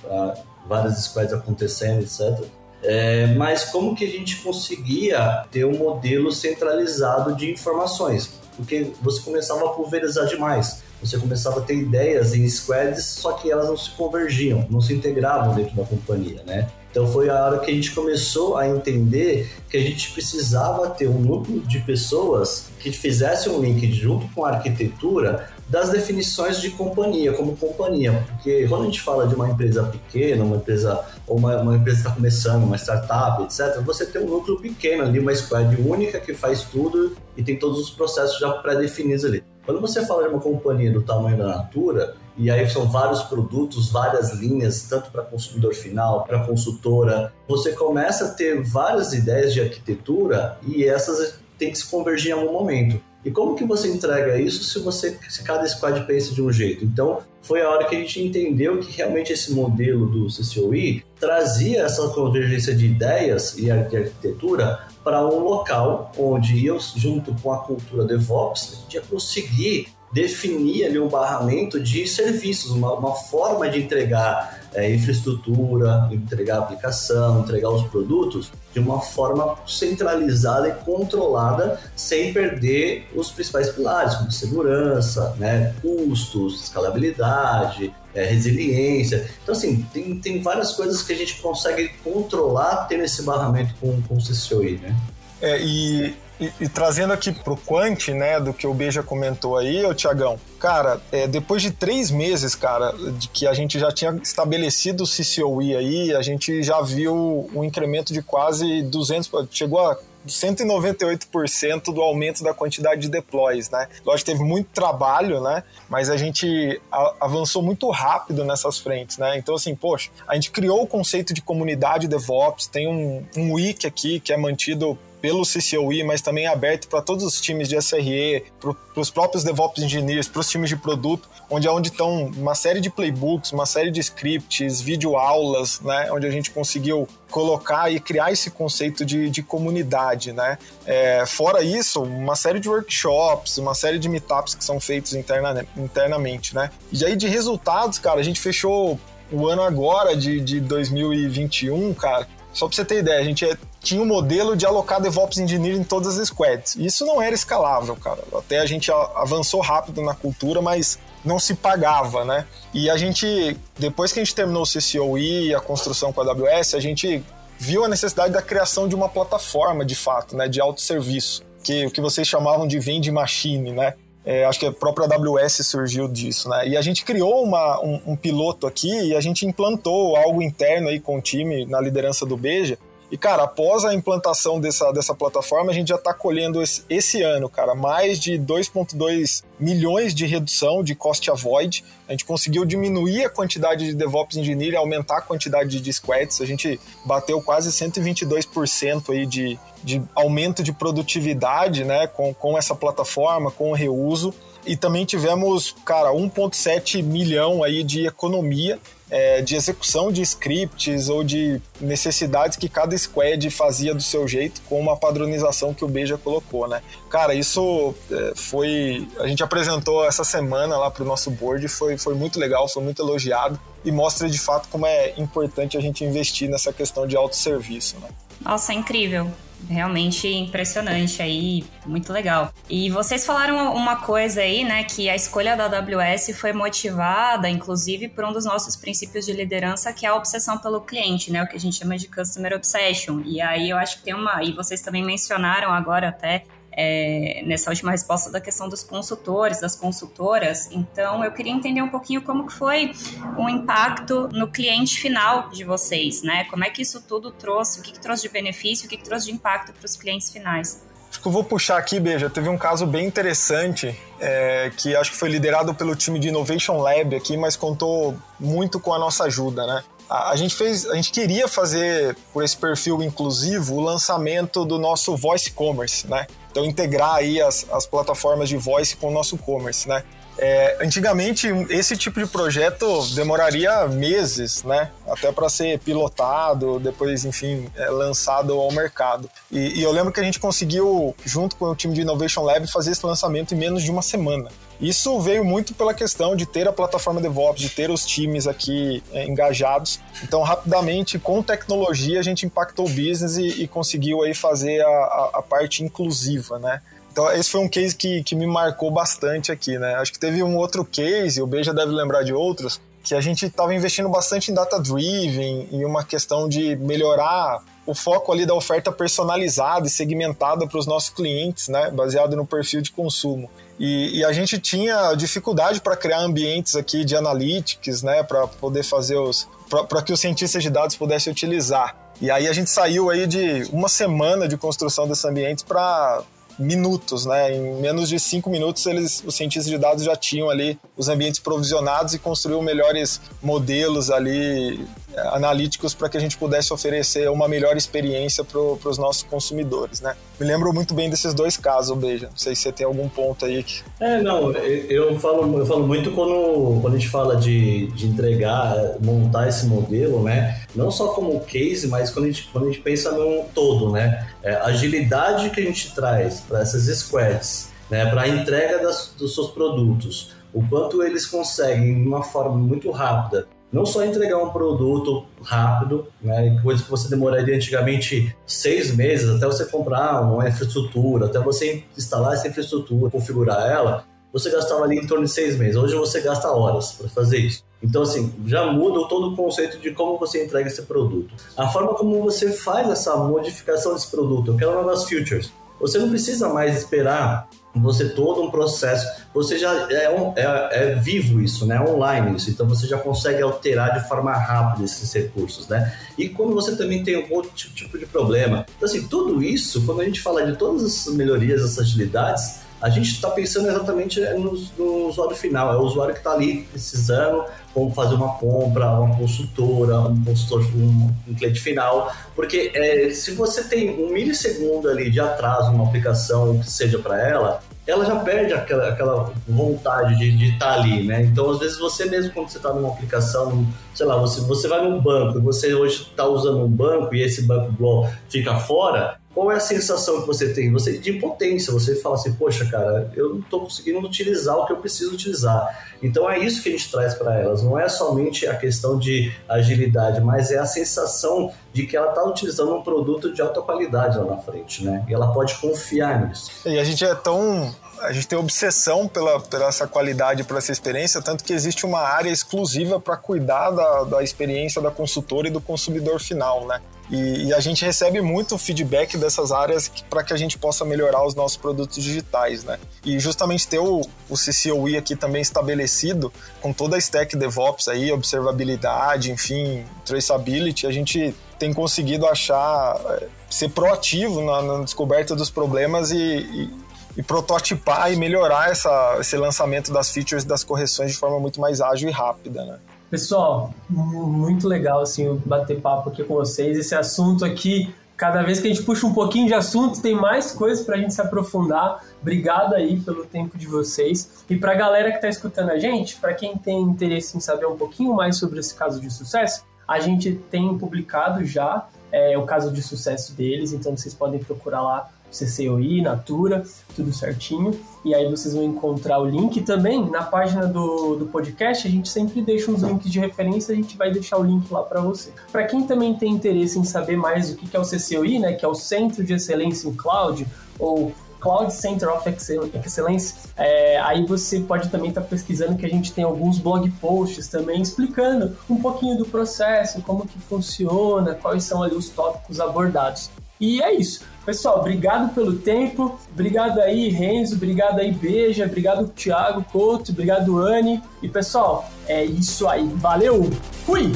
várias 0.66 1.04
squads 1.04 1.32
acontecendo, 1.32 2.02
etc. 2.02 2.46
É, 2.82 3.26
mas 3.34 3.64
como 3.64 3.94
que 3.94 4.04
a 4.04 4.08
gente 4.08 4.36
conseguia 4.36 5.44
ter 5.50 5.64
um 5.64 5.76
modelo 5.76 6.30
centralizado 6.32 7.34
de 7.34 7.50
informações? 7.50 8.38
Porque 8.56 8.92
você 9.02 9.20
começava 9.20 9.66
a 9.66 9.68
pulverizar 9.70 10.26
demais 10.26 10.82
você 11.00 11.16
começava 11.16 11.60
a 11.60 11.62
ter 11.62 11.76
ideias 11.76 12.34
em 12.34 12.48
squads, 12.48 13.04
só 13.04 13.32
que 13.32 13.50
elas 13.50 13.68
não 13.68 13.76
se 13.76 13.90
convergiam, 13.90 14.66
não 14.68 14.80
se 14.80 14.92
integravam 14.92 15.54
dentro 15.54 15.74
da 15.76 15.84
companhia, 15.84 16.42
né? 16.44 16.68
Então 16.90 17.06
foi 17.06 17.28
a 17.28 17.44
hora 17.44 17.58
que 17.58 17.70
a 17.70 17.74
gente 17.74 17.94
começou 17.94 18.56
a 18.56 18.68
entender 18.68 19.50
que 19.68 19.76
a 19.76 19.80
gente 19.80 20.10
precisava 20.12 20.88
ter 20.90 21.08
um 21.08 21.20
núcleo 21.20 21.60
de 21.60 21.80
pessoas 21.80 22.66
que 22.80 22.90
fizessem 22.90 23.52
um 23.52 23.60
link 23.60 23.92
junto 23.92 24.26
com 24.34 24.44
a 24.44 24.50
arquitetura 24.50 25.48
das 25.68 25.90
definições 25.90 26.60
de 26.60 26.70
companhia, 26.70 27.32
como 27.34 27.56
companhia. 27.56 28.24
Porque 28.28 28.66
quando 28.66 28.82
a 28.82 28.84
gente 28.86 29.02
fala 29.02 29.28
de 29.28 29.34
uma 29.34 29.50
empresa 29.50 29.82
pequena, 29.84 30.42
uma 30.42 30.56
empresa 30.56 31.04
ou 31.26 31.36
uma, 31.36 31.60
uma 31.60 31.76
empresa 31.76 31.98
está 31.98 32.10
começando, 32.10 32.64
uma 32.64 32.76
startup, 32.76 33.42
etc., 33.42 33.80
você 33.84 34.06
tem 34.06 34.22
um 34.22 34.26
núcleo 34.26 34.58
pequeno 34.58 35.02
ali, 35.02 35.18
uma 35.18 35.34
squad 35.34 35.76
única 35.76 36.18
que 36.18 36.32
faz 36.32 36.62
tudo 36.62 37.14
e 37.36 37.42
tem 37.42 37.58
todos 37.58 37.78
os 37.78 37.90
processos 37.90 38.38
já 38.38 38.50
pré-definidos 38.52 39.26
ali. 39.26 39.44
Quando 39.64 39.80
você 39.80 40.06
fala 40.06 40.22
de 40.22 40.30
uma 40.30 40.40
companhia 40.40 40.90
do 40.90 41.02
tamanho 41.02 41.36
da 41.36 41.48
Natura, 41.48 42.16
e 42.38 42.50
aí 42.50 42.68
são 42.70 42.88
vários 42.88 43.22
produtos, 43.22 43.90
várias 43.90 44.32
linhas, 44.32 44.82
tanto 44.82 45.10
para 45.10 45.22
consumidor 45.22 45.74
final, 45.74 46.24
para 46.24 46.44
consultora, 46.46 47.32
você 47.48 47.72
começa 47.72 48.26
a 48.26 48.28
ter 48.28 48.62
várias 48.62 49.12
ideias 49.12 49.52
de 49.52 49.60
arquitetura 49.60 50.56
e 50.66 50.84
essas 50.84 51.38
têm 51.58 51.72
que 51.72 51.78
se 51.78 51.86
convergir 51.90 52.30
em 52.30 52.38
algum 52.38 52.52
momento. 52.52 53.00
E 53.24 53.30
como 53.32 53.56
que 53.56 53.64
você 53.64 53.88
entrega 53.88 54.40
isso 54.40 54.62
se 54.62 54.78
você 54.78 55.18
se 55.28 55.42
cada 55.42 55.66
squad 55.66 56.06
pensa 56.06 56.32
de 56.32 56.40
um 56.40 56.52
jeito? 56.52 56.84
Então, 56.84 57.18
foi 57.42 57.60
a 57.60 57.68
hora 57.68 57.84
que 57.86 57.96
a 57.96 57.98
gente 57.98 58.22
entendeu 58.22 58.78
que 58.78 58.96
realmente 58.96 59.32
esse 59.32 59.52
modelo 59.52 60.06
do 60.06 60.28
CCOI 60.28 61.02
trazia 61.18 61.82
essa 61.82 62.08
convergência 62.10 62.74
de 62.74 62.86
ideias 62.86 63.58
e 63.58 63.70
arquitetura 63.70 64.86
para 65.02 65.26
um 65.26 65.40
local 65.40 66.12
onde 66.16 66.64
eu, 66.64 66.78
junto 66.96 67.34
com 67.42 67.52
a 67.52 67.58
cultura 67.58 68.04
DevOps, 68.04 68.72
a 68.72 68.76
gente 68.82 68.94
ia 68.94 69.02
conseguir 69.02 69.88
definir 70.12 70.84
ali 70.84 70.98
um 70.98 71.08
barramento 71.08 71.78
de 71.80 72.06
serviços, 72.06 72.70
uma, 72.70 72.94
uma 72.94 73.14
forma 73.14 73.68
de 73.68 73.80
entregar 73.80 74.58
é, 74.74 74.92
infraestrutura, 74.94 76.08
entregar 76.10 76.58
aplicação, 76.58 77.40
entregar 77.40 77.70
os 77.70 77.86
produtos 77.88 78.50
de 78.72 78.80
uma 78.80 79.00
forma 79.00 79.56
centralizada 79.66 80.68
e 80.68 80.72
controlada, 80.84 81.80
sem 81.96 82.32
perder 82.32 83.08
os 83.14 83.30
principais 83.30 83.70
pilares, 83.70 84.14
como 84.14 84.30
segurança, 84.30 85.34
né, 85.38 85.74
custos, 85.82 86.64
escalabilidade, 86.64 87.92
é, 88.14 88.24
resiliência. 88.24 89.28
Então, 89.42 89.54
assim, 89.54 89.86
tem, 89.92 90.18
tem 90.18 90.40
várias 90.42 90.72
coisas 90.72 91.02
que 91.02 91.12
a 91.12 91.16
gente 91.16 91.40
consegue 91.40 91.88
controlar 92.04 92.86
tendo 92.88 93.04
esse 93.04 93.22
barramento 93.22 93.74
com, 93.80 94.00
com 94.02 94.14
o 94.14 94.18
CCOI, 94.18 94.78
né? 94.82 94.96
É, 95.40 95.60
e 95.60 96.16
e, 96.40 96.52
e, 96.60 96.68
trazendo 96.68 97.12
aqui 97.12 97.32
pro 97.32 97.56
Quant, 97.56 98.08
né, 98.08 98.40
do 98.40 98.52
que 98.52 98.66
o 98.66 98.74
Beija 98.74 99.02
comentou 99.02 99.56
aí, 99.56 99.84
ô 99.84 99.94
Tiagão, 99.94 100.38
cara, 100.58 101.00
é, 101.10 101.26
depois 101.26 101.62
de 101.62 101.70
três 101.70 102.10
meses, 102.10 102.54
cara, 102.54 102.92
de 102.92 103.28
que 103.28 103.46
a 103.46 103.52
gente 103.52 103.78
já 103.78 103.90
tinha 103.90 104.12
estabelecido 104.22 105.04
o 105.04 105.06
CCOE 105.06 105.76
aí, 105.76 106.14
a 106.14 106.22
gente 106.22 106.62
já 106.62 106.80
viu 106.80 107.48
um 107.54 107.64
incremento 107.64 108.12
de 108.12 108.22
quase 108.22 108.82
200, 108.82 109.30
chegou 109.50 109.80
a 109.80 109.98
198% 110.26 111.92
do 111.92 112.02
aumento 112.02 112.42
da 112.42 112.52
quantidade 112.52 113.02
de 113.02 113.08
deploys, 113.08 113.70
né? 113.70 113.88
Lógico, 114.04 114.30
teve 114.30 114.42
muito 114.42 114.68
trabalho, 114.70 115.40
né? 115.40 115.62
Mas 115.88 116.10
a 116.10 116.16
gente 116.16 116.80
avançou 117.20 117.62
muito 117.62 117.88
rápido 117.90 118.44
nessas 118.44 118.78
frentes, 118.78 119.18
né? 119.18 119.38
Então, 119.38 119.54
assim, 119.54 119.74
poxa, 119.74 120.10
a 120.26 120.34
gente 120.34 120.50
criou 120.50 120.82
o 120.82 120.86
conceito 120.86 121.32
de 121.32 121.40
comunidade 121.40 122.06
DevOps, 122.06 122.66
tem 122.66 122.88
um, 122.88 123.24
um 123.36 123.54
wiki 123.54 123.86
aqui 123.86 124.20
que 124.20 124.32
é 124.32 124.36
mantido 124.36 124.98
pelo 125.20 125.42
CCOE, 125.42 126.02
mas 126.04 126.20
também 126.20 126.46
aberto 126.46 126.88
para 126.88 127.02
todos 127.02 127.24
os 127.24 127.40
times 127.40 127.68
de 127.68 127.76
SRE, 127.80 128.44
para 128.60 129.00
os 129.00 129.10
próprios 129.10 129.44
DevOps 129.44 129.82
Engineers, 129.82 130.28
para 130.28 130.40
os 130.40 130.48
times 130.48 130.68
de 130.68 130.76
produto, 130.76 131.28
onde 131.50 131.66
é 131.66 131.70
onde 131.70 131.88
estão 131.88 132.26
uma 132.26 132.54
série 132.54 132.80
de 132.80 132.90
playbooks, 132.90 133.52
uma 133.52 133.66
série 133.66 133.90
de 133.90 134.00
scripts, 134.00 134.80
videoaulas, 134.80 135.80
né, 135.80 136.08
onde 136.12 136.26
a 136.26 136.30
gente 136.30 136.50
conseguiu 136.50 137.08
colocar 137.30 137.90
e 137.92 138.00
criar 138.00 138.32
esse 138.32 138.50
conceito 138.50 139.04
de, 139.04 139.28
de 139.28 139.42
comunidade, 139.42 140.32
né? 140.32 140.56
É, 140.86 141.24
fora 141.26 141.62
isso, 141.62 142.02
uma 142.02 142.34
série 142.34 142.58
de 142.58 142.68
workshops, 142.68 143.58
uma 143.58 143.74
série 143.74 143.98
de 143.98 144.08
meetups 144.08 144.54
que 144.54 144.64
são 144.64 144.80
feitos 144.80 145.12
interna, 145.12 145.66
internamente, 145.76 146.54
né? 146.54 146.70
E 146.90 147.04
aí 147.04 147.16
de 147.16 147.28
resultados, 147.28 147.98
cara, 147.98 148.20
a 148.20 148.22
gente 148.22 148.40
fechou 148.40 148.98
o 149.30 149.46
ano 149.46 149.62
agora 149.62 150.16
de, 150.16 150.40
de 150.40 150.58
2021, 150.60 151.92
cara, 151.94 152.26
só 152.52 152.66
para 152.66 152.76
você 152.76 152.84
ter 152.84 152.98
ideia, 153.00 153.20
a 153.20 153.24
gente 153.24 153.44
é, 153.44 153.56
tinha 153.80 154.02
um 154.02 154.06
modelo 154.06 154.56
de 154.56 154.66
alocar 154.66 155.00
DevOps 155.00 155.38
Engineer 155.38 155.76
em 155.76 155.84
todas 155.84 156.18
as 156.18 156.28
squads. 156.28 156.76
Isso 156.76 157.06
não 157.06 157.22
era 157.22 157.34
escalável, 157.34 157.96
cara. 157.96 158.22
Até 158.34 158.58
a 158.58 158.66
gente 158.66 158.90
avançou 158.90 159.60
rápido 159.60 160.02
na 160.02 160.14
cultura, 160.14 160.60
mas 160.60 160.98
não 161.24 161.38
se 161.38 161.54
pagava, 161.54 162.24
né? 162.24 162.46
E 162.74 162.90
a 162.90 162.96
gente, 162.96 163.56
depois 163.78 164.12
que 164.12 164.20
a 164.20 164.24
gente 164.24 164.34
terminou 164.34 164.62
o 164.62 164.66
CCOE 164.66 165.48
e 165.48 165.54
a 165.54 165.60
construção 165.60 166.12
com 166.12 166.20
a 166.20 166.24
AWS, 166.24 166.74
a 166.74 166.80
gente 166.80 167.22
viu 167.58 167.84
a 167.84 167.88
necessidade 167.88 168.32
da 168.32 168.42
criação 168.42 168.88
de 168.88 168.94
uma 168.94 169.08
plataforma, 169.08 169.84
de 169.84 169.94
fato, 169.94 170.36
né, 170.36 170.46
de 170.48 170.60
autosserviço, 170.60 171.42
que 171.62 171.86
o 171.86 171.90
que 171.90 172.00
vocês 172.00 172.26
chamavam 172.26 172.66
de 172.66 172.78
vending 172.78 173.10
machine, 173.10 173.72
né? 173.72 173.94
É, 174.24 174.44
acho 174.44 174.60
que 174.60 174.66
a 174.66 174.72
própria 174.72 175.06
AWS 175.06 175.66
surgiu 175.66 176.06
disso, 176.06 176.48
né? 176.50 176.68
E 176.68 176.76
a 176.76 176.82
gente 176.82 177.04
criou 177.04 177.42
uma, 177.42 177.80
um, 177.82 178.00
um, 178.08 178.16
piloto 178.16 178.66
aqui 178.66 178.90
e 178.90 179.16
a 179.16 179.20
gente 179.20 179.46
implantou 179.46 180.16
algo 180.16 180.42
interno 180.42 180.88
aí 180.88 181.00
com 181.00 181.16
o 181.16 181.20
time 181.20 181.64
na 181.64 181.80
liderança 181.80 182.26
do 182.26 182.36
Beja. 182.36 182.78
E, 183.10 183.16
cara, 183.16 183.44
após 183.44 183.86
a 183.86 183.94
implantação 183.94 184.60
dessa, 184.60 184.92
dessa 184.92 185.14
plataforma, 185.14 185.70
a 185.70 185.74
gente 185.74 185.88
já 185.88 185.94
está 185.94 186.12
colhendo 186.12 186.62
esse, 186.62 186.84
esse, 186.90 187.22
ano, 187.22 187.48
cara, 187.48 187.74
mais 187.74 188.18
de 188.18 188.32
2,2 188.38 189.42
milhões 189.58 190.14
de 190.14 190.26
redução 190.26 190.84
de 190.84 190.94
cost 190.94 191.30
avoid. 191.30 191.82
A 192.06 192.12
gente 192.12 192.26
conseguiu 192.26 192.66
diminuir 192.66 193.24
a 193.24 193.30
quantidade 193.30 193.86
de 193.86 193.94
DevOps 193.94 194.36
Engineer 194.36 194.76
aumentar 194.76 195.18
a 195.18 195.22
quantidade 195.22 195.80
de 195.80 195.92
squads. 195.92 196.42
A 196.42 196.46
gente 196.46 196.78
bateu 197.06 197.40
quase 197.40 197.70
122% 197.70 199.10
aí 199.10 199.24
de, 199.24 199.58
de 199.82 200.02
aumento 200.14 200.62
de 200.62 200.72
produtividade, 200.72 201.84
né, 201.84 202.06
com, 202.08 202.34
com 202.34 202.58
essa 202.58 202.74
plataforma, 202.74 203.50
com 203.50 203.70
o 203.70 203.74
reuso. 203.74 204.34
E 204.66 204.76
também 204.76 205.06
tivemos, 205.06 205.74
cara, 205.82 206.10
1,7 206.10 207.02
milhão 207.02 207.64
aí 207.64 207.82
de 207.82 208.06
economia 208.06 208.78
é, 209.10 209.40
de 209.40 209.56
execução 209.56 210.12
de 210.12 210.22
scripts 210.22 211.08
ou 211.08 211.24
de 211.24 211.60
necessidades 211.80 212.56
que 212.56 212.68
cada 212.68 212.96
squad 212.96 213.50
fazia 213.50 213.94
do 213.94 214.02
seu 214.02 214.26
jeito 214.28 214.60
com 214.68 214.78
uma 214.78 214.96
padronização 214.96 215.72
que 215.72 215.84
o 215.84 215.88
Beja 215.88 216.18
colocou, 216.18 216.68
né? 216.68 216.82
Cara, 217.10 217.34
isso 217.34 217.94
é, 218.10 218.32
foi... 218.34 219.08
A 219.18 219.26
gente 219.26 219.42
apresentou 219.42 220.04
essa 220.04 220.24
semana 220.24 220.76
lá 220.76 220.90
para 220.90 221.02
o 221.02 221.06
nosso 221.06 221.30
board, 221.30 221.66
foi, 221.68 221.96
foi 221.96 222.14
muito 222.14 222.38
legal, 222.38 222.68
foi 222.68 222.82
muito 222.82 223.02
elogiado 223.02 223.58
e 223.84 223.90
mostra 223.90 224.28
de 224.28 224.38
fato 224.38 224.68
como 224.68 224.86
é 224.86 225.14
importante 225.16 225.76
a 225.76 225.80
gente 225.80 226.04
investir 226.04 226.48
nessa 226.48 226.72
questão 226.72 227.06
de 227.06 227.16
autosserviço, 227.16 227.96
né? 228.00 228.08
Nossa, 228.40 228.72
é 228.72 228.76
incrível. 228.76 229.30
Realmente 229.68 230.26
impressionante 230.28 231.22
aí, 231.22 231.64
muito 231.86 232.12
legal. 232.12 232.52
E 232.68 232.90
vocês 232.90 233.24
falaram 233.24 233.74
uma 233.74 233.96
coisa 233.96 234.40
aí, 234.40 234.64
né, 234.64 234.84
que 234.84 235.08
a 235.08 235.14
escolha 235.14 235.56
da 235.56 235.64
AWS 235.66 236.36
foi 236.38 236.52
motivada, 236.52 237.48
inclusive, 237.48 238.08
por 238.08 238.24
um 238.24 238.32
dos 238.32 238.44
nossos 238.44 238.76
princípios 238.76 239.26
de 239.26 239.32
liderança, 239.32 239.92
que 239.92 240.06
é 240.06 240.08
a 240.08 240.14
obsessão 240.14 240.58
pelo 240.58 240.80
cliente, 240.80 241.32
né, 241.32 241.42
o 241.42 241.46
que 241.46 241.56
a 241.56 241.60
gente 241.60 241.76
chama 241.76 241.96
de 241.96 242.08
customer 242.08 242.54
obsession. 242.54 243.20
E 243.24 243.40
aí 243.40 243.70
eu 243.70 243.76
acho 243.76 243.98
que 243.98 244.04
tem 244.04 244.14
uma, 244.14 244.42
e 244.42 244.52
vocês 244.52 244.80
também 244.80 245.04
mencionaram 245.04 245.72
agora 245.72 246.08
até 246.08 246.44
é, 246.80 247.42
nessa 247.44 247.70
última 247.70 247.90
resposta 247.90 248.30
da 248.30 248.40
questão 248.40 248.68
dos 248.68 248.84
consultores, 248.84 249.60
das 249.60 249.74
consultoras. 249.74 250.68
Então, 250.70 251.24
eu 251.24 251.32
queria 251.32 251.52
entender 251.52 251.82
um 251.82 251.88
pouquinho 251.88 252.22
como 252.22 252.46
que 252.46 252.52
foi 252.52 252.92
o 253.36 253.48
impacto 253.48 254.28
no 254.28 254.46
cliente 254.46 255.00
final 255.00 255.50
de 255.50 255.64
vocês, 255.64 256.22
né? 256.22 256.44
Como 256.44 256.62
é 256.62 256.70
que 256.70 256.80
isso 256.80 257.02
tudo 257.02 257.32
trouxe, 257.32 257.80
o 257.80 257.82
que, 257.82 257.92
que 257.92 257.98
trouxe 257.98 258.22
de 258.22 258.28
benefício, 258.28 258.86
o 258.86 258.88
que, 258.88 258.96
que 258.96 259.02
trouxe 259.02 259.26
de 259.26 259.32
impacto 259.32 259.72
para 259.72 259.84
os 259.84 259.96
clientes 259.96 260.30
finais? 260.30 260.80
Acho 261.10 261.20
que 261.20 261.26
eu 261.26 261.32
vou 261.32 261.42
puxar 261.42 261.78
aqui, 261.78 261.98
Beija. 261.98 262.30
Teve 262.30 262.48
um 262.48 262.58
caso 262.58 262.86
bem 262.86 263.06
interessante 263.06 263.98
é, 264.20 264.70
que 264.76 264.94
acho 264.94 265.10
que 265.10 265.16
foi 265.16 265.30
liderado 265.30 265.74
pelo 265.74 265.96
time 265.96 266.20
de 266.20 266.28
Innovation 266.28 266.76
Lab 266.76 267.16
aqui, 267.16 267.36
mas 267.36 267.56
contou 267.56 268.16
muito 268.38 268.78
com 268.78 268.94
a 268.94 268.98
nossa 269.00 269.24
ajuda, 269.24 269.66
né? 269.66 269.82
A, 270.08 270.30
a 270.30 270.36
gente 270.36 270.54
fez, 270.54 270.86
a 270.86 270.94
gente 270.94 271.10
queria 271.10 271.48
fazer 271.48 272.16
por 272.32 272.44
esse 272.44 272.56
perfil 272.56 273.02
inclusivo 273.02 273.76
o 273.76 273.80
lançamento 273.80 274.64
do 274.64 274.78
nosso 274.78 275.16
Voice 275.16 275.50
Commerce, 275.50 276.06
né? 276.06 276.26
Então, 276.58 276.64
integrar 276.64 277.14
aí 277.14 277.40
as, 277.40 277.66
as 277.70 277.86
plataformas 277.86 278.48
de 278.48 278.56
voice 278.56 278.96
com 278.96 279.08
o 279.08 279.12
nosso 279.12 279.38
commerce, 279.38 279.88
né? 279.88 280.02
É, 280.38 280.78
antigamente, 280.80 281.48
esse 281.68 281.96
tipo 281.96 282.20
de 282.20 282.26
projeto 282.26 283.04
demoraria 283.14 283.88
meses, 283.88 284.62
né? 284.62 284.90
Até 285.08 285.32
para 285.32 285.48
ser 285.48 285.80
pilotado, 285.80 286.78
depois, 286.78 287.24
enfim, 287.24 287.68
é, 287.74 287.90
lançado 287.90 288.52
ao 288.52 288.70
mercado. 288.70 289.28
E, 289.50 289.80
e, 289.80 289.82
eu 289.82 289.90
lembro 289.90 290.12
que 290.12 290.20
a 290.20 290.22
gente 290.22 290.38
conseguiu, 290.38 291.14
junto 291.24 291.56
com 291.56 291.64
o 291.66 291.74
time 291.74 291.92
de 291.92 292.02
Innovation 292.02 292.42
Lab, 292.42 292.70
fazer 292.70 292.92
esse 292.92 293.04
lançamento 293.04 293.52
em 293.52 293.58
menos 293.58 293.82
de 293.82 293.90
uma 293.90 294.00
semana. 294.00 294.48
Isso 294.80 295.18
veio 295.18 295.44
muito 295.44 295.74
pela 295.74 295.92
questão 295.92 296.36
de 296.36 296.46
ter 296.46 296.68
a 296.68 296.72
plataforma 296.72 297.20
DevOps, 297.20 297.60
de 297.60 297.68
ter 297.68 297.90
os 297.90 298.06
times 298.06 298.46
aqui 298.46 299.02
é, 299.12 299.26
engajados. 299.26 299.98
Então, 300.22 300.42
rapidamente, 300.42 301.18
com 301.18 301.42
tecnologia, 301.42 302.20
a 302.20 302.22
gente 302.22 302.46
impactou 302.46 302.86
o 302.86 302.88
business 302.88 303.38
e, 303.38 303.64
e 303.64 303.66
conseguiu 303.66 304.22
aí 304.22 304.34
fazer 304.34 304.80
a, 304.82 304.88
a, 304.88 305.30
a 305.34 305.42
parte 305.42 305.82
inclusiva, 305.82 306.60
né? 306.60 306.80
Então, 307.10 307.30
esse 307.32 307.50
foi 307.50 307.60
um 307.60 307.68
case 307.68 307.96
que, 307.96 308.22
que 308.22 308.34
me 308.34 308.46
marcou 308.46 308.90
bastante 308.90 309.50
aqui, 309.50 309.78
né? 309.78 309.94
Acho 309.96 310.12
que 310.12 310.18
teve 310.18 310.42
um 310.42 310.56
outro 310.56 310.84
case, 310.84 311.42
o 311.42 311.46
B 311.46 311.62
já 311.62 311.72
deve 311.72 311.90
lembrar 311.92 312.22
de 312.22 312.32
outros, 312.32 312.80
que 313.02 313.14
a 313.14 313.20
gente 313.20 313.46
estava 313.46 313.74
investindo 313.74 314.08
bastante 314.08 314.50
em 314.50 314.54
data-driven 314.54 315.68
e 315.72 315.84
uma 315.84 316.04
questão 316.04 316.48
de 316.48 316.76
melhorar 316.76 317.62
o 317.86 317.94
foco 317.94 318.30
ali 318.30 318.44
da 318.44 318.54
oferta 318.54 318.92
personalizada 318.92 319.86
e 319.86 319.90
segmentada 319.90 320.66
para 320.66 320.78
os 320.78 320.86
nossos 320.86 321.08
clientes, 321.08 321.68
né, 321.68 321.90
baseado 321.90 322.36
no 322.36 322.46
perfil 322.46 322.82
de 322.82 322.92
consumo. 322.92 323.48
E, 323.78 324.18
e 324.18 324.24
a 324.24 324.30
gente 324.30 324.58
tinha 324.58 325.14
dificuldade 325.14 325.80
para 325.80 325.96
criar 325.96 326.20
ambientes 326.20 326.76
aqui 326.76 327.02
de 327.02 327.16
analytics, 327.16 328.02
né, 328.02 328.22
para 328.22 328.46
poder 328.46 328.82
fazer 328.82 329.16
os, 329.16 329.48
para 329.88 330.02
que 330.02 330.12
os 330.12 330.20
cientistas 330.20 330.62
de 330.62 330.68
dados 330.68 330.96
pudessem 330.96 331.32
utilizar. 331.32 331.96
E 332.20 332.30
aí 332.30 332.46
a 332.46 332.52
gente 332.52 332.68
saiu 332.68 333.08
aí 333.08 333.26
de 333.26 333.66
uma 333.72 333.88
semana 333.88 334.46
de 334.46 334.58
construção 334.58 335.08
desses 335.08 335.24
ambientes 335.24 335.64
para 335.64 336.22
minutos, 336.58 337.24
né? 337.24 337.54
Em 337.54 337.80
menos 337.80 338.08
de 338.08 338.18
cinco 338.18 338.50
minutos, 338.50 338.84
eles, 338.86 339.22
os 339.24 339.34
cientistas 339.34 339.70
de 339.70 339.78
dados 339.78 340.04
já 340.04 340.16
tinham 340.16 340.50
ali 340.50 340.78
os 340.96 341.08
ambientes 341.08 341.40
provisionados 341.40 342.14
e 342.14 342.18
construíram 342.18 342.62
melhores 342.62 343.20
modelos 343.42 344.10
ali 344.10 344.86
analíticos 345.32 345.94
para 345.94 346.08
que 346.08 346.16
a 346.16 346.20
gente 346.20 346.36
pudesse 346.36 346.72
oferecer 346.72 347.30
uma 347.30 347.48
melhor 347.48 347.76
experiência 347.76 348.44
para 348.44 348.58
os 348.58 348.98
nossos 348.98 349.22
consumidores, 349.22 350.00
né? 350.00 350.14
Me 350.38 350.46
lembro 350.46 350.72
muito 350.72 350.94
bem 350.94 351.10
desses 351.10 351.34
dois 351.34 351.56
casos, 351.56 351.96
Beija. 351.96 352.28
Não 352.28 352.36
sei 352.36 352.54
se 352.54 352.62
você 352.62 352.72
tem 352.72 352.86
algum 352.86 353.08
ponto 353.08 353.44
aí. 353.44 353.62
Que... 353.62 353.82
É, 354.00 354.20
não, 354.22 354.52
eu 354.52 355.18
falo, 355.18 355.58
eu 355.58 355.66
falo 355.66 355.86
muito 355.86 356.12
quando, 356.12 356.80
quando 356.80 356.94
a 356.94 356.98
gente 356.98 357.08
fala 357.10 357.36
de, 357.36 357.88
de 357.88 358.06
entregar, 358.06 358.96
montar 359.00 359.48
esse 359.48 359.66
modelo, 359.66 360.22
né? 360.22 360.62
Não 360.74 360.90
só 360.90 361.08
como 361.08 361.40
case, 361.40 361.88
mas 361.88 362.10
quando 362.10 362.26
a 362.26 362.28
gente, 362.28 362.48
quando 362.52 362.64
a 362.64 362.66
gente 362.68 362.80
pensa 362.80 363.10
num 363.12 363.44
todo, 363.54 363.90
né? 363.90 364.28
É, 364.42 364.54
a 364.54 364.66
agilidade 364.66 365.50
que 365.50 365.60
a 365.60 365.64
gente 365.64 365.94
traz 365.94 366.40
para 366.40 366.60
essas 366.60 366.84
squads, 366.98 367.70
né? 367.90 368.06
Para 368.06 368.22
a 368.22 368.28
entrega 368.28 368.78
das, 368.78 369.12
dos 369.18 369.34
seus 369.34 369.50
produtos, 369.50 370.32
o 370.52 370.66
quanto 370.68 371.02
eles 371.02 371.26
conseguem, 371.26 372.02
de 372.02 372.08
uma 372.08 372.22
forma 372.22 372.56
muito 372.56 372.90
rápida, 372.90 373.46
não 373.70 373.84
só 373.84 374.04
entregar 374.04 374.38
um 374.38 374.50
produto 374.50 375.24
rápido, 375.42 376.06
né, 376.22 376.58
coisa 376.62 376.82
que 376.82 376.90
você 376.90 377.08
demoraria 377.08 377.54
antigamente 377.54 378.34
seis 378.46 378.94
meses 378.94 379.28
até 379.28 379.46
você 379.46 379.66
comprar 379.66 380.22
uma 380.22 380.48
infraestrutura, 380.48 381.26
até 381.26 381.38
você 381.38 381.84
instalar 381.96 382.34
essa 382.34 382.48
infraestrutura, 382.48 383.10
configurar 383.10 383.70
ela, 383.70 384.04
você 384.32 384.50
gastava 384.50 384.84
ali 384.84 384.98
em 384.98 385.06
torno 385.06 385.24
de 385.24 385.30
seis 385.30 385.56
meses. 385.58 385.76
Hoje 385.76 385.94
você 385.94 386.20
gasta 386.20 386.50
horas 386.50 386.92
para 386.92 387.08
fazer 387.08 387.38
isso. 387.38 387.64
Então, 387.82 388.02
assim, 388.02 388.32
já 388.46 388.66
muda 388.72 389.08
todo 389.08 389.32
o 389.32 389.36
conceito 389.36 389.78
de 389.78 389.92
como 389.92 390.18
você 390.18 390.44
entrega 390.44 390.68
esse 390.68 390.82
produto. 390.82 391.32
A 391.56 391.68
forma 391.68 391.94
como 391.94 392.22
você 392.22 392.52
faz 392.52 392.90
essa 392.90 393.16
modificação 393.16 393.94
desse 393.94 394.10
produto, 394.10 394.52
eu 394.52 394.56
quero 394.56 394.74
novas 394.74 395.04
features. 395.04 395.52
Você 395.80 395.98
não 395.98 396.08
precisa 396.08 396.48
mais 396.48 396.76
esperar 396.76 397.48
você 397.74 398.08
todo 398.08 398.42
um 398.42 398.50
processo, 398.50 399.06
você 399.32 399.58
já 399.58 399.72
é, 399.90 400.10
um, 400.10 400.32
é, 400.36 400.68
é, 400.72 400.94
vivo 400.94 401.40
isso, 401.40 401.66
né? 401.66 401.80
Online 401.80 402.36
isso, 402.36 402.50
então 402.50 402.66
você 402.66 402.86
já 402.86 402.98
consegue 402.98 403.42
alterar 403.42 404.00
de 404.00 404.08
forma 404.08 404.32
rápida 404.32 404.84
esses 404.84 405.12
recursos, 405.12 405.68
né? 405.68 405.94
E 406.16 406.28
quando 406.28 406.54
você 406.54 406.76
também 406.76 407.04
tem 407.04 407.26
outro 407.30 407.50
tipo 407.54 407.98
de 407.98 408.06
problema, 408.06 408.66
então 408.76 408.88
assim, 408.88 409.06
tudo 409.06 409.42
isso, 409.42 409.84
quando 409.84 410.00
a 410.00 410.04
gente 410.04 410.20
fala 410.20 410.44
de 410.44 410.56
todas 410.56 410.84
essas 410.84 411.14
melhorias, 411.14 411.60
essas 411.60 411.78
agilidades, 411.78 412.60
a 412.80 412.88
gente 412.88 413.10
está 413.10 413.30
pensando 413.30 413.68
exatamente 413.68 414.20
no, 414.34 414.52
no, 414.78 415.08
usuário 415.08 415.36
final, 415.36 415.72
é 415.72 415.76
o 415.76 415.80
usuário 415.80 416.14
que 416.14 416.20
está 416.20 416.32
ali 416.32 416.62
precisando 416.70 417.44
como 417.74 417.92
fazer 417.92 418.14
uma 418.14 418.34
compra, 418.34 418.90
uma 419.00 419.16
consultora, 419.16 420.00
um 420.00 420.24
consultor, 420.24 420.62
um, 420.74 421.10
um 421.28 421.34
cliente 421.34 421.60
final, 421.60 422.12
porque 422.34 422.72
é, 422.74 423.10
se 423.10 423.32
você 423.32 423.64
tem 423.64 423.90
um 424.02 424.12
milissegundo 424.12 424.88
ali 424.88 425.10
de 425.10 425.20
atraso 425.20 425.72
numa 425.72 425.84
aplicação 425.84 426.58
que 426.58 426.70
seja 426.70 426.98
para 426.98 427.20
ela, 427.20 427.60
ela 427.88 428.04
já 428.04 428.16
perde 428.16 428.52
aquela, 428.52 428.88
aquela 428.88 429.32
vontade 429.48 430.14
de 430.16 430.52
estar 430.52 430.74
tá 430.74 430.80
ali, 430.80 431.04
né? 431.04 431.22
Então, 431.22 431.50
às 431.50 431.58
vezes, 431.58 431.78
você 431.78 432.04
mesmo, 432.04 432.32
quando 432.32 432.50
você 432.50 432.58
está 432.58 432.70
numa 432.70 432.90
aplicação, 432.90 433.66
sei 433.94 434.04
lá, 434.04 434.16
você, 434.16 434.42
você 434.42 434.68
vai 434.68 434.82
num 434.82 435.00
banco, 435.00 435.40
você 435.40 435.72
hoje 435.72 436.02
está 436.02 436.26
usando 436.26 436.62
um 436.62 436.68
banco 436.68 437.14
e 437.14 437.22
esse 437.22 437.42
banco 437.42 438.06
fica 438.28 438.56
fora, 438.56 439.16
qual 439.34 439.52
é 439.52 439.56
a 439.56 439.60
sensação 439.60 440.22
que 440.22 440.26
você 440.26 440.52
tem? 440.52 440.72
Você 440.72 440.98
de 440.98 441.10
impotência, 441.10 441.72
você 441.72 441.96
fala 441.96 442.16
assim, 442.16 442.32
poxa, 442.32 442.68
cara, 442.68 443.10
eu 443.14 443.30
não 443.30 443.40
estou 443.40 443.60
conseguindo 443.60 444.00
utilizar 444.00 444.56
o 444.56 444.66
que 444.66 444.72
eu 444.72 444.78
preciso 444.78 445.12
utilizar. 445.12 445.86
Então 446.02 446.28
é 446.28 446.38
isso 446.38 446.62
que 446.62 446.68
a 446.68 446.72
gente 446.72 446.90
traz 446.90 447.14
para 447.14 447.38
elas. 447.38 447.62
Não 447.62 447.78
é 447.78 447.88
somente 447.88 448.46
a 448.46 448.56
questão 448.56 448.98
de 448.98 449.32
agilidade, 449.48 450.20
mas 450.20 450.50
é 450.50 450.58
a 450.58 450.66
sensação 450.66 451.52
de 451.72 451.86
que 451.86 451.96
ela 451.96 452.08
está 452.08 452.24
utilizando 452.24 452.74
um 452.74 452.82
produto 452.82 453.32
de 453.32 453.40
alta 453.42 453.60
qualidade 453.60 454.18
lá 454.18 454.24
na 454.24 454.38
frente, 454.38 454.84
né? 454.84 455.04
E 455.08 455.14
ela 455.14 455.32
pode 455.32 455.54
confiar 455.56 456.26
nisso. 456.26 456.50
E 456.66 456.78
a 456.78 456.84
gente 456.84 457.04
é 457.04 457.14
tão 457.14 457.74
a 458.00 458.12
gente 458.12 458.28
tem 458.28 458.38
obsessão 458.38 459.08
pela, 459.08 459.40
pela 459.40 459.66
essa 459.66 459.86
qualidade, 459.86 460.44
por 460.44 460.56
essa 460.56 460.72
experiência, 460.72 461.20
tanto 461.20 461.44
que 461.44 461.52
existe 461.52 461.84
uma 461.84 462.00
área 462.00 462.30
exclusiva 462.30 463.00
para 463.00 463.16
cuidar 463.16 463.70
da, 463.70 464.04
da 464.04 464.22
experiência 464.22 464.80
da 464.80 464.90
consultora 464.90 465.48
e 465.48 465.50
do 465.50 465.60
consumidor 465.60 466.20
final, 466.20 466.66
né? 466.66 466.80
E, 467.10 467.46
e, 467.46 467.54
a 467.54 467.60
gente 467.60 467.84
recebe 467.84 468.20
muito 468.20 468.58
feedback 468.58 469.16
dessas 469.16 469.50
áreas 469.50 469.90
para 470.10 470.22
que 470.22 470.32
a 470.34 470.36
gente 470.36 470.58
possa 470.58 470.84
melhorar 470.84 471.24
os 471.24 471.34
nossos 471.34 471.56
produtos 471.56 472.02
digitais, 472.04 472.64
né? 472.64 472.78
E 473.02 473.18
justamente 473.18 473.66
ter 473.66 473.78
o, 473.78 474.02
o 474.28 474.34
CCOE 474.34 474.96
aqui 474.96 475.16
também 475.16 475.40
estabelecido, 475.40 476.30
com 476.60 476.70
toda 476.70 476.96
a 476.96 476.98
stack 476.98 477.34
DevOps 477.34 477.88
aí, 477.88 478.12
observabilidade, 478.12 479.32
enfim, 479.32 479.86
traceability, 480.04 480.86
a 480.86 480.92
gente 480.92 481.34
tem 481.58 481.72
conseguido 481.72 482.26
achar, 482.26 483.00
eh, 483.10 483.28
ser 483.48 483.70
proativo 483.70 484.42
na, 484.42 484.62
na 484.62 484.84
descoberta 484.84 485.34
dos 485.34 485.50
problemas 485.50 486.10
e, 486.10 486.16
e, 486.16 486.70
e, 487.16 487.22
prototipar 487.22 488.12
e 488.12 488.16
melhorar 488.16 488.70
essa, 488.70 489.16
esse 489.20 489.36
lançamento 489.36 489.92
das 489.92 490.10
features 490.10 490.44
das 490.44 490.62
correções 490.64 491.12
de 491.12 491.18
forma 491.18 491.38
muito 491.38 491.60
mais 491.60 491.80
ágil 491.80 492.08
e 492.08 492.12
rápida, 492.12 492.64
né? 492.64 492.78
Pessoal, 493.10 493.72
muito 493.88 494.68
legal 494.68 495.00
assim 495.00 495.40
bater 495.44 495.80
papo 495.80 496.10
aqui 496.10 496.22
com 496.22 496.34
vocês. 496.34 496.76
Esse 496.76 496.94
assunto 496.94 497.44
aqui, 497.44 497.94
cada 498.16 498.42
vez 498.42 498.60
que 498.60 498.68
a 498.68 498.70
gente 498.70 498.82
puxa 498.82 499.06
um 499.06 499.14
pouquinho 499.14 499.46
de 499.46 499.54
assunto, 499.54 500.02
tem 500.02 500.14
mais 500.14 500.52
coisas 500.52 500.84
para 500.84 500.96
a 500.96 500.98
gente 500.98 501.14
se 501.14 501.20
aprofundar. 501.20 502.04
Obrigado 502.20 502.74
aí 502.74 503.00
pelo 503.00 503.24
tempo 503.24 503.56
de 503.56 503.66
vocês. 503.66 504.44
E 504.50 504.56
para 504.56 504.72
a 504.72 504.74
galera 504.74 505.10
que 505.10 505.16
está 505.16 505.28
escutando 505.28 505.70
a 505.70 505.78
gente, 505.78 506.16
para 506.16 506.34
quem 506.34 506.58
tem 506.58 506.82
interesse 506.82 507.36
em 507.36 507.40
saber 507.40 507.66
um 507.66 507.76
pouquinho 507.76 508.12
mais 508.14 508.36
sobre 508.36 508.60
esse 508.60 508.74
caso 508.74 509.00
de 509.00 509.10
sucesso, 509.10 509.64
a 509.86 509.98
gente 510.00 510.34
tem 510.50 510.76
publicado 510.76 511.42
já 511.46 511.86
é 512.10 512.36
o 512.38 512.44
caso 512.44 512.72
de 512.72 512.82
sucesso 512.82 513.34
deles, 513.34 513.72
então 513.72 513.96
vocês 513.96 514.14
podem 514.14 514.40
procurar 514.40 514.82
lá 514.82 515.10
CCOI, 515.30 516.02
Natura, 516.02 516.62
tudo 516.94 517.12
certinho. 517.12 517.78
E 518.04 518.14
aí 518.14 518.28
vocês 518.30 518.54
vão 518.54 518.64
encontrar 518.64 519.18
o 519.18 519.26
link 519.26 519.62
também 519.62 520.08
na 520.10 520.22
página 520.22 520.66
do, 520.66 521.16
do 521.16 521.26
podcast. 521.26 521.86
A 521.86 521.90
gente 521.90 522.08
sempre 522.08 522.42
deixa 522.42 522.70
uns 522.70 522.82
links 522.82 523.10
de 523.10 523.18
referência, 523.18 523.72
a 523.72 523.76
gente 523.76 523.96
vai 523.96 524.10
deixar 524.10 524.38
o 524.38 524.42
link 524.42 524.70
lá 524.72 524.82
para 524.82 525.00
você. 525.00 525.32
Para 525.52 525.64
quem 525.64 525.86
também 525.86 526.14
tem 526.14 526.32
interesse 526.32 526.78
em 526.78 526.84
saber 526.84 527.16
mais 527.16 527.50
o 527.50 527.56
que 527.56 527.76
é 527.76 527.80
o 527.80 527.84
CCOI, 527.84 528.38
né, 528.38 528.52
que 528.54 528.64
é 528.64 528.68
o 528.68 528.74
Centro 528.74 529.24
de 529.24 529.34
Excelência 529.34 529.88
em 529.88 529.94
Cloud, 529.94 530.46
ou 530.78 531.12
Cloud 531.40 531.72
Center 531.72 532.08
of 532.08 532.28
Excellence, 532.28 533.34
é, 533.56 534.00
aí 534.00 534.26
você 534.26 534.60
pode 534.60 534.88
também 534.88 535.10
estar 535.10 535.20
tá 535.20 535.26
pesquisando 535.26 535.76
que 535.76 535.86
a 535.86 535.88
gente 535.88 536.12
tem 536.12 536.24
alguns 536.24 536.58
blog 536.58 536.90
posts 537.00 537.48
também 537.48 537.80
explicando 537.80 538.56
um 538.68 538.76
pouquinho 538.76 539.16
do 539.16 539.24
processo, 539.24 540.02
como 540.02 540.26
que 540.26 540.38
funciona, 540.40 541.34
quais 541.34 541.64
são 541.64 541.82
ali 541.82 541.94
os 541.94 542.08
tópicos 542.08 542.60
abordados. 542.60 543.30
E 543.60 543.82
é 543.82 543.94
isso. 543.94 544.22
Pessoal, 544.44 544.80
obrigado 544.80 545.34
pelo 545.34 545.56
tempo. 545.56 546.18
Obrigado 546.32 546.80
aí, 546.80 547.08
Renzo. 547.10 547.56
Obrigado 547.56 547.98
aí, 547.98 548.12
Beija. 548.12 548.64
Obrigado, 548.64 549.08
Thiago 549.08 549.64
Couto. 549.70 550.12
Obrigado, 550.12 550.58
Anne. 550.58 551.02
E 551.22 551.28
pessoal, 551.28 551.90
é 552.06 552.24
isso 552.24 552.66
aí. 552.66 552.88
Valeu. 552.96 553.50
Fui! 553.84 554.12